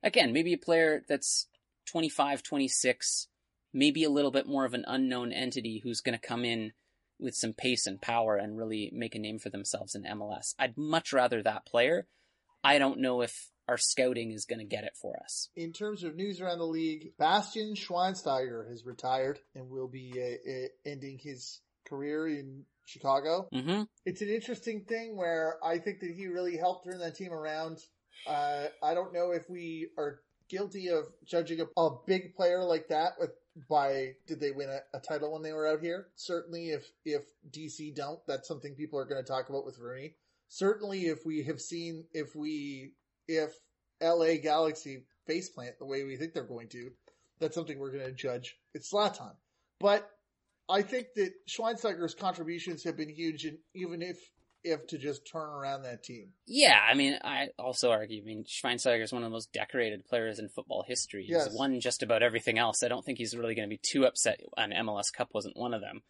[0.03, 1.47] again, maybe a player that's
[1.87, 3.27] 25, 26,
[3.73, 6.73] maybe a little bit more of an unknown entity who's going to come in
[7.19, 10.53] with some pace and power and really make a name for themselves in MLS.
[10.57, 12.07] I'd much rather that player.
[12.63, 15.49] I don't know if our scouting is going to get it for us.
[15.55, 20.51] In terms of news around the league, Bastian Schweinsteiger has retired and will be uh,
[20.51, 23.47] uh, ending his career in Chicago.
[23.53, 23.83] Mm-hmm.
[24.07, 27.77] It's an interesting thing where I think that he really helped turn that team around.
[28.27, 32.87] Uh, I don't know if we are guilty of judging a, a big player like
[32.87, 33.29] that with
[33.69, 36.07] by did they win a, a, title when they were out here?
[36.15, 37.21] Certainly, if if
[37.51, 40.15] DC don't, that's something people are going to talk about with Rooney.
[40.47, 42.93] Certainly, if we have seen if we
[43.29, 43.53] if
[44.01, 46.89] LA Galaxy faceplant the way we think they're going to,
[47.39, 48.57] that's something we're going to judge.
[48.73, 49.35] It's Zlatan.
[49.79, 50.09] But
[50.67, 54.17] I think that Schweinsteiger's contributions have been huge, and even if
[54.61, 56.31] if to just turn around that team.
[56.45, 58.21] Yeah, I mean, I also argue.
[58.21, 61.21] I mean, Schweinsteiger is one of the most decorated players in football history.
[61.23, 61.53] He's Yes.
[61.53, 62.83] won just about everything else.
[62.83, 64.41] I don't think he's really going to be too upset.
[64.57, 66.01] An MLS Cup wasn't one of them.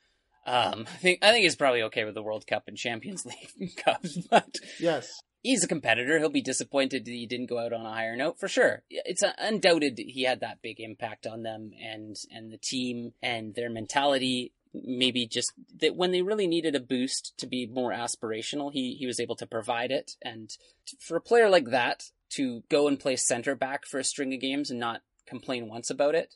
[0.48, 3.24] Um, I think I think he's probably okay with the World Cup and Champions
[3.60, 5.12] League cups, but Yes.
[5.42, 6.20] He's a competitor.
[6.20, 8.84] He'll be disappointed that he didn't go out on a higher note for sure.
[8.90, 13.56] It's uh, undoubted he had that big impact on them and and the team and
[13.56, 14.54] their mentality.
[14.72, 19.08] Maybe just that when they really needed a boost to be more aspirational, he he
[19.08, 20.16] was able to provide it.
[20.22, 20.52] And
[21.00, 24.40] for a player like that to go and play center back for a string of
[24.40, 26.36] games and not complain once about it,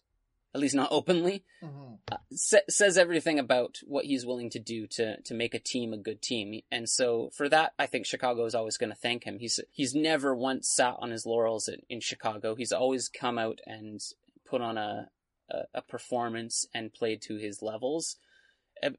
[0.53, 1.95] at least not openly, mm-hmm.
[2.11, 5.93] uh, sa- says everything about what he's willing to do to to make a team
[5.93, 6.61] a good team.
[6.71, 9.39] And so for that, I think Chicago is always going to thank him.
[9.39, 12.55] He's he's never once sat on his laurels in, in Chicago.
[12.55, 13.99] He's always come out and
[14.45, 15.09] put on a,
[15.49, 18.17] a, a performance and played to his levels.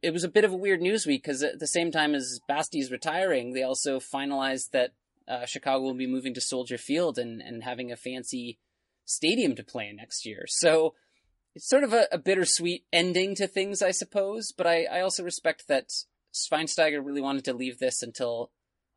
[0.03, 2.41] It was a bit of a weird news week because at the same time as
[2.49, 4.93] Basti's retiring, they also finalized that
[5.29, 8.59] uh, Chicago will be moving to Soldier Field and, and having a fancy
[9.05, 10.45] stadium to play in next year.
[10.49, 10.95] So
[11.55, 14.53] it's sort of a, a bittersweet ending to things, I suppose.
[14.53, 15.91] But I, I also respect that
[16.35, 18.51] Schweinsteiger really wanted to leave this until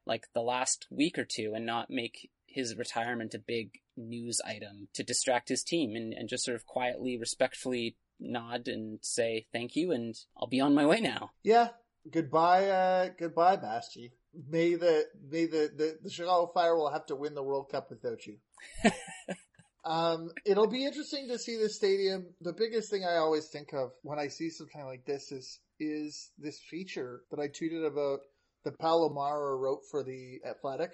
[0.06, 4.88] like the last week or two and not make his retirement a big news item
[4.94, 9.76] to distract his team and, and just sort of quietly, respectfully nod and say thank
[9.76, 11.32] you and I'll be on my way now.
[11.44, 11.70] Yeah.
[12.10, 14.14] Goodbye, uh, goodbye, Basti.
[14.50, 17.90] May the may the, the, the Chicago Fire will have to win the World Cup
[17.90, 18.38] without you.
[19.88, 22.26] Um, it'll be interesting to see the stadium.
[22.42, 26.32] The biggest thing I always think of when I see something like this is is
[26.38, 28.20] this feature that I tweeted about
[28.66, 30.92] that Pablo Maurer wrote for the Athletic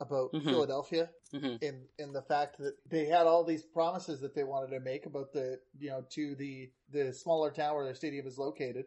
[0.00, 0.48] about mm-hmm.
[0.48, 1.56] Philadelphia mm-hmm.
[1.60, 5.06] in in the fact that they had all these promises that they wanted to make
[5.06, 8.84] about the you know to the the smaller town where their stadium is located.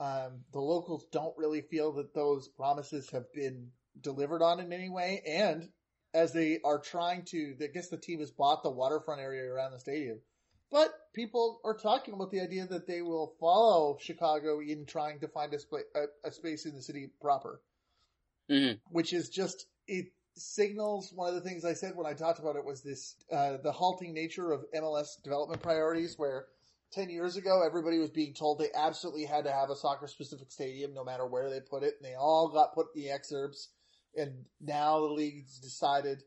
[0.00, 3.68] Um, the locals don't really feel that those promises have been
[4.00, 5.68] delivered on in any way, and
[6.14, 7.54] as they are trying to.
[7.62, 10.18] I guess the team has bought the waterfront area around the stadium,
[10.70, 15.28] but people are talking about the idea that they will follow Chicago in trying to
[15.28, 17.60] find a, sp- a, a space in the city proper,
[18.50, 18.76] mm-hmm.
[18.90, 22.56] which is just it signals one of the things I said when I talked about
[22.56, 26.46] it was this uh, the halting nature of MLS development priorities where.
[26.94, 30.50] 10 years ago, everybody was being told they absolutely had to have a soccer specific
[30.50, 33.68] stadium no matter where they put it, and they all got put in the exurbs
[34.16, 36.22] and now the league's decided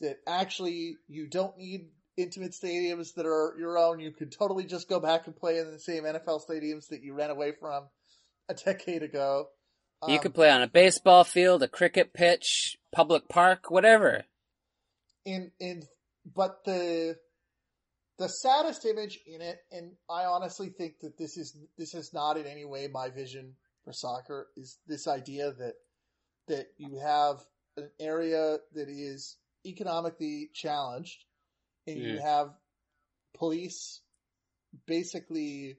[0.00, 4.00] that actually you don't need intimate stadiums that are your own.
[4.00, 7.14] You could totally just go back and play in the same NFL stadiums that you
[7.14, 7.84] ran away from
[8.48, 9.48] a decade ago.
[10.06, 14.24] You um, could play on a baseball field, a cricket pitch, public park, whatever.
[15.24, 15.82] In in
[16.34, 17.16] but the
[18.18, 22.36] the saddest image in it, and I honestly think that this is this is not
[22.38, 23.54] in any way my vision
[23.84, 25.74] for soccer, is this idea that
[26.48, 27.44] that you have
[27.76, 29.36] an area that is
[29.66, 31.24] economically challenged
[31.86, 32.50] and you have
[33.36, 34.00] police
[34.86, 35.76] basically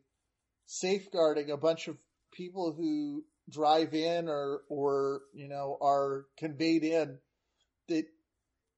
[0.66, 1.98] safeguarding a bunch of
[2.32, 7.18] people who drive in or or you know are conveyed in
[7.88, 8.06] that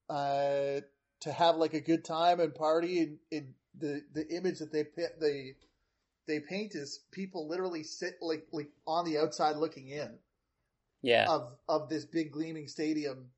[0.10, 0.82] uh
[1.22, 4.86] to have like a good time and party and, and the the image that they
[5.20, 5.56] they
[6.28, 10.18] they paint is people literally sit like like on the outside looking in
[11.04, 13.30] yeah of of this big gleaming stadium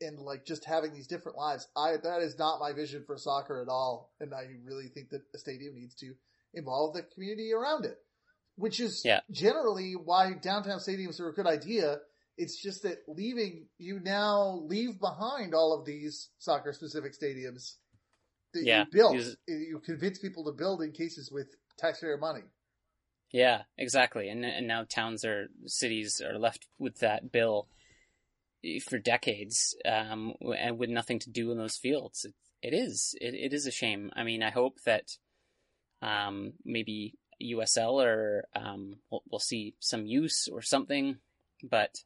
[0.00, 1.68] and like just having these different lives.
[1.76, 5.22] I that is not my vision for soccer at all, and I really think that
[5.34, 6.14] a stadium needs to
[6.54, 7.98] involve the community around it,
[8.56, 9.20] which is yeah.
[9.30, 11.98] generally why downtown stadiums are a good idea.
[12.36, 17.74] It's just that leaving you now leave behind all of these soccer specific stadiums
[18.54, 18.80] that yeah.
[18.80, 19.16] you built.
[19.48, 21.48] You convince people to build in cases with
[21.78, 22.42] taxpayer money.
[23.30, 24.28] Yeah, exactly.
[24.28, 27.68] And and now towns or cities are left with that bill
[28.88, 32.24] for decades, um, and with nothing to do in those fields.
[32.24, 33.14] It, it is.
[33.20, 34.10] It, it is a shame.
[34.16, 35.16] I mean, I hope that
[36.02, 41.18] um, maybe USL or um, we'll, we'll see some use or something,
[41.62, 42.02] but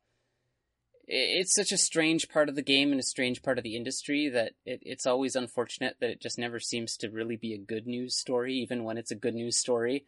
[1.07, 4.28] it's such a strange part of the game and a strange part of the industry
[4.28, 7.86] that it, it's always unfortunate that it just never seems to really be a good
[7.86, 10.05] news story, even when it's a good news story.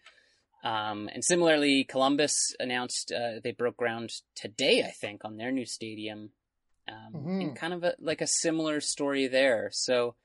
[0.64, 5.66] Um, and similarly, Columbus announced uh, they broke ground today, I think, on their new
[5.66, 6.30] stadium.
[6.88, 7.40] Um, mm-hmm.
[7.40, 9.70] And kind of a, like a similar story there.
[9.72, 10.16] So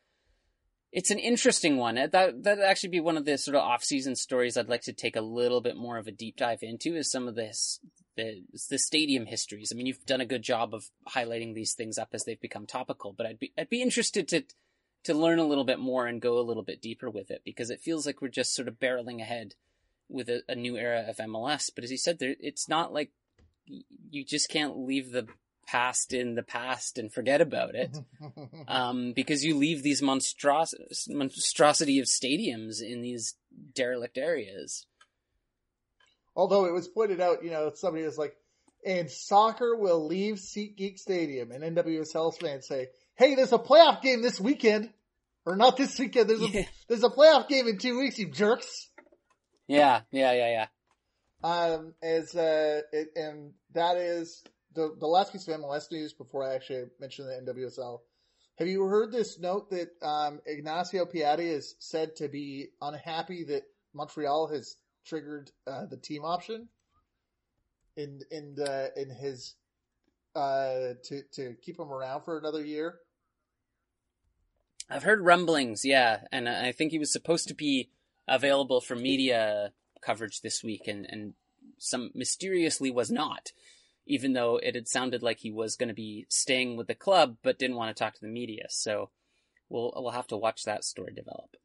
[0.92, 1.96] it's an interesting one.
[1.96, 5.16] That that'd actually be one of the sort of off-season stories I'd like to take
[5.16, 6.96] a little bit more of a deep dive into.
[6.96, 7.80] Is some of this
[8.18, 9.72] the the stadium histories.
[9.72, 12.66] I mean, you've done a good job of highlighting these things up as they've become
[12.66, 14.44] topical, but I'd be I'd be interested to
[15.06, 17.70] to learn a little bit more and go a little bit deeper with it because
[17.70, 19.56] it feels like we're just sort of barreling ahead
[20.10, 21.70] with a, a new era of MLS.
[21.74, 23.12] But as you said, there, it's not like
[24.10, 25.28] you just can't leave the
[25.68, 27.96] past in the past and forget about it
[28.68, 30.74] um, because you leave these monstros-
[31.08, 33.36] monstrosity of stadiums in these
[33.76, 34.88] derelict areas.
[36.36, 38.36] Although it was pointed out, you know, somebody was like,
[38.86, 44.22] and soccer will leave SeatGeek Stadium, and NWSL fans say, "Hey, there's a playoff game
[44.22, 44.90] this weekend,
[45.46, 46.30] or not this weekend.
[46.30, 46.66] There's a Yeah.
[46.88, 48.89] there's a playoff game in two weeks, you jerks."
[49.70, 50.68] Yeah, yeah, yeah, yeah.
[51.44, 54.44] Um, as uh, it, and that is
[54.74, 58.00] the the last piece of MLS news before I actually mention the NWSL.
[58.58, 63.64] Have you heard this note that um, Ignacio Piatti is said to be unhappy that
[63.94, 64.76] Montreal has
[65.06, 66.68] triggered uh, the team option
[67.96, 69.54] in in the, in his
[70.36, 72.96] uh, to to keep him around for another year?
[74.90, 77.92] I've heard rumblings, yeah, and I think he was supposed to be
[78.30, 81.34] available for media coverage this week, and and
[81.78, 83.52] some mysteriously was not,
[84.06, 87.38] even though it had sounded like he was going to be staying with the club,
[87.44, 88.66] but didn't want to talk to the media.
[88.70, 89.10] So
[89.70, 91.56] we'll we'll have to watch that story develop.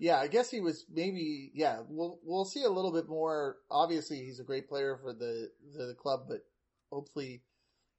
[0.00, 1.52] Yeah, I guess he was maybe.
[1.54, 3.58] Yeah, we'll we'll see a little bit more.
[3.70, 6.40] Obviously, he's a great player for the the, the club, but
[6.90, 7.42] hopefully,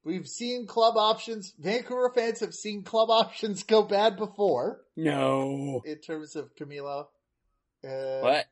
[0.04, 1.54] we've seen club options.
[1.58, 7.06] Vancouver fans have seen club options go bad before No, in terms of Camilo.
[7.84, 8.46] Uh, what?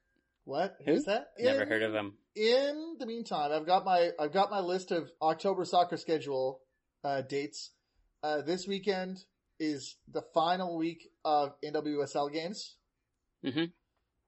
[0.44, 0.76] What?
[0.84, 0.92] Who?
[0.92, 1.28] Who's that?
[1.38, 2.14] Never In- heard of him.
[2.34, 6.60] In the meantime, I've got my I've got my list of October soccer schedule
[7.04, 7.70] uh, dates.
[8.22, 9.18] Uh, this weekend
[9.58, 12.76] is the final week of NWSL games
[13.44, 13.72] Mhm.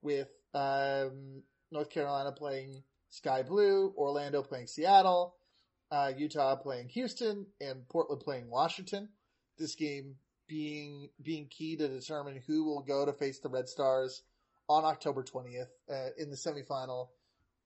[0.01, 5.35] with um, North Carolina playing Sky Blue, Orlando playing Seattle,
[5.91, 9.09] uh, Utah playing Houston, and Portland playing Washington.
[9.57, 10.15] This game
[10.47, 14.21] being being key to determine who will go to face the Red Stars
[14.69, 17.09] on October 20th uh, in the semifinal.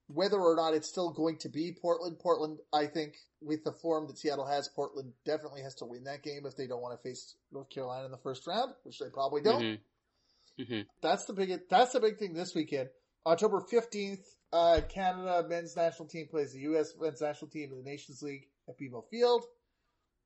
[0.07, 4.07] Whether or not it's still going to be Portland, Portland, I think with the form
[4.07, 7.03] that Seattle has, Portland definitely has to win that game if they don't want to
[7.07, 9.61] face North Carolina in the first round, which they probably don't.
[9.61, 9.79] Mhm.
[10.57, 10.87] Mhm.
[11.01, 12.89] That's the big that's the big thing this weekend.
[13.25, 16.95] October fifteenth, uh, Canada men's national team plays the U.S.
[16.99, 19.45] men's national team in the Nations League at BMO Field,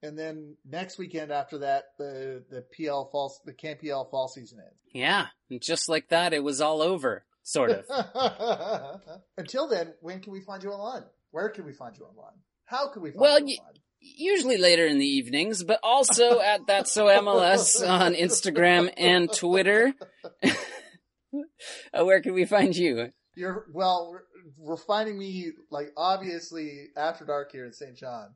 [0.04, 4.80] and then next weekend after that, the the PL fall the CanPL fall season ends.
[4.94, 9.02] Yeah, and just like that, it was all over, sort of.
[9.38, 11.06] Until then, when can we find you online?
[11.32, 12.36] Where can we find you online?
[12.66, 13.76] How can we find Well, you online?
[14.06, 19.94] Usually later in the evenings, but also at That's So MLS on Instagram and Twitter.
[21.92, 23.10] Uh, Where can we find you?
[23.36, 24.12] You're well.
[24.12, 24.22] We're,
[24.58, 27.98] we're finding me like obviously after dark here in St.
[27.98, 28.36] John.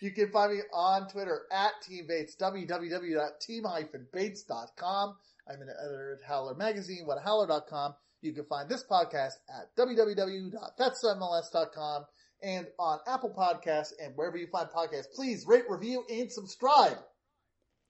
[0.00, 2.34] You can find me on Twitter at Team Bates.
[2.36, 5.16] www.team-bates.com.
[5.48, 7.06] I'm an editor at Howler Magazine.
[7.08, 7.94] WhatAHowler.com.
[8.20, 12.04] You can find this podcast at www.that'smls.com
[12.42, 15.12] and on Apple Podcasts and wherever you find podcasts.
[15.14, 16.98] Please rate, review, and subscribe.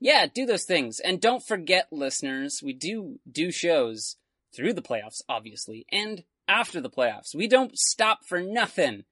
[0.00, 0.98] Yeah, do those things.
[1.00, 4.16] And don't forget, listeners, we do do shows
[4.54, 7.34] through the playoffs, obviously, and after the playoffs.
[7.34, 9.04] We don't stop for nothing.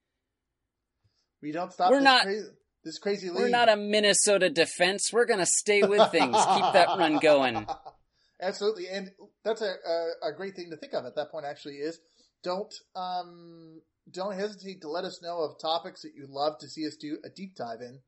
[1.42, 2.46] We don't stop We're this not- crazy,
[2.84, 3.38] this crazy league.
[3.38, 5.10] We're not a Minnesota defense.
[5.12, 6.36] We're gonna stay with things.
[6.36, 7.66] Keep that run going.
[8.42, 9.10] Absolutely, and
[9.44, 11.44] that's a, a a great thing to think of at that point.
[11.44, 11.98] Actually, is
[12.42, 13.80] don't um
[14.10, 17.18] don't hesitate to let us know of topics that you'd love to see us do
[17.24, 18.00] a deep dive in.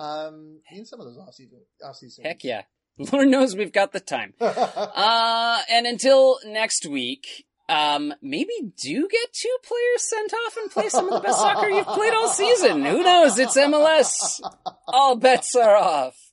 [0.00, 2.24] Um, in some of those off season off season.
[2.24, 2.62] Heck yeah.
[3.12, 4.34] Lord knows we've got the time.
[4.40, 10.88] Uh, and until next week, um, maybe do get two players sent off and play
[10.88, 12.84] some of the best soccer you've played all season.
[12.84, 13.38] Who knows?
[13.38, 14.40] It's MLS.
[14.86, 16.27] All bets are off.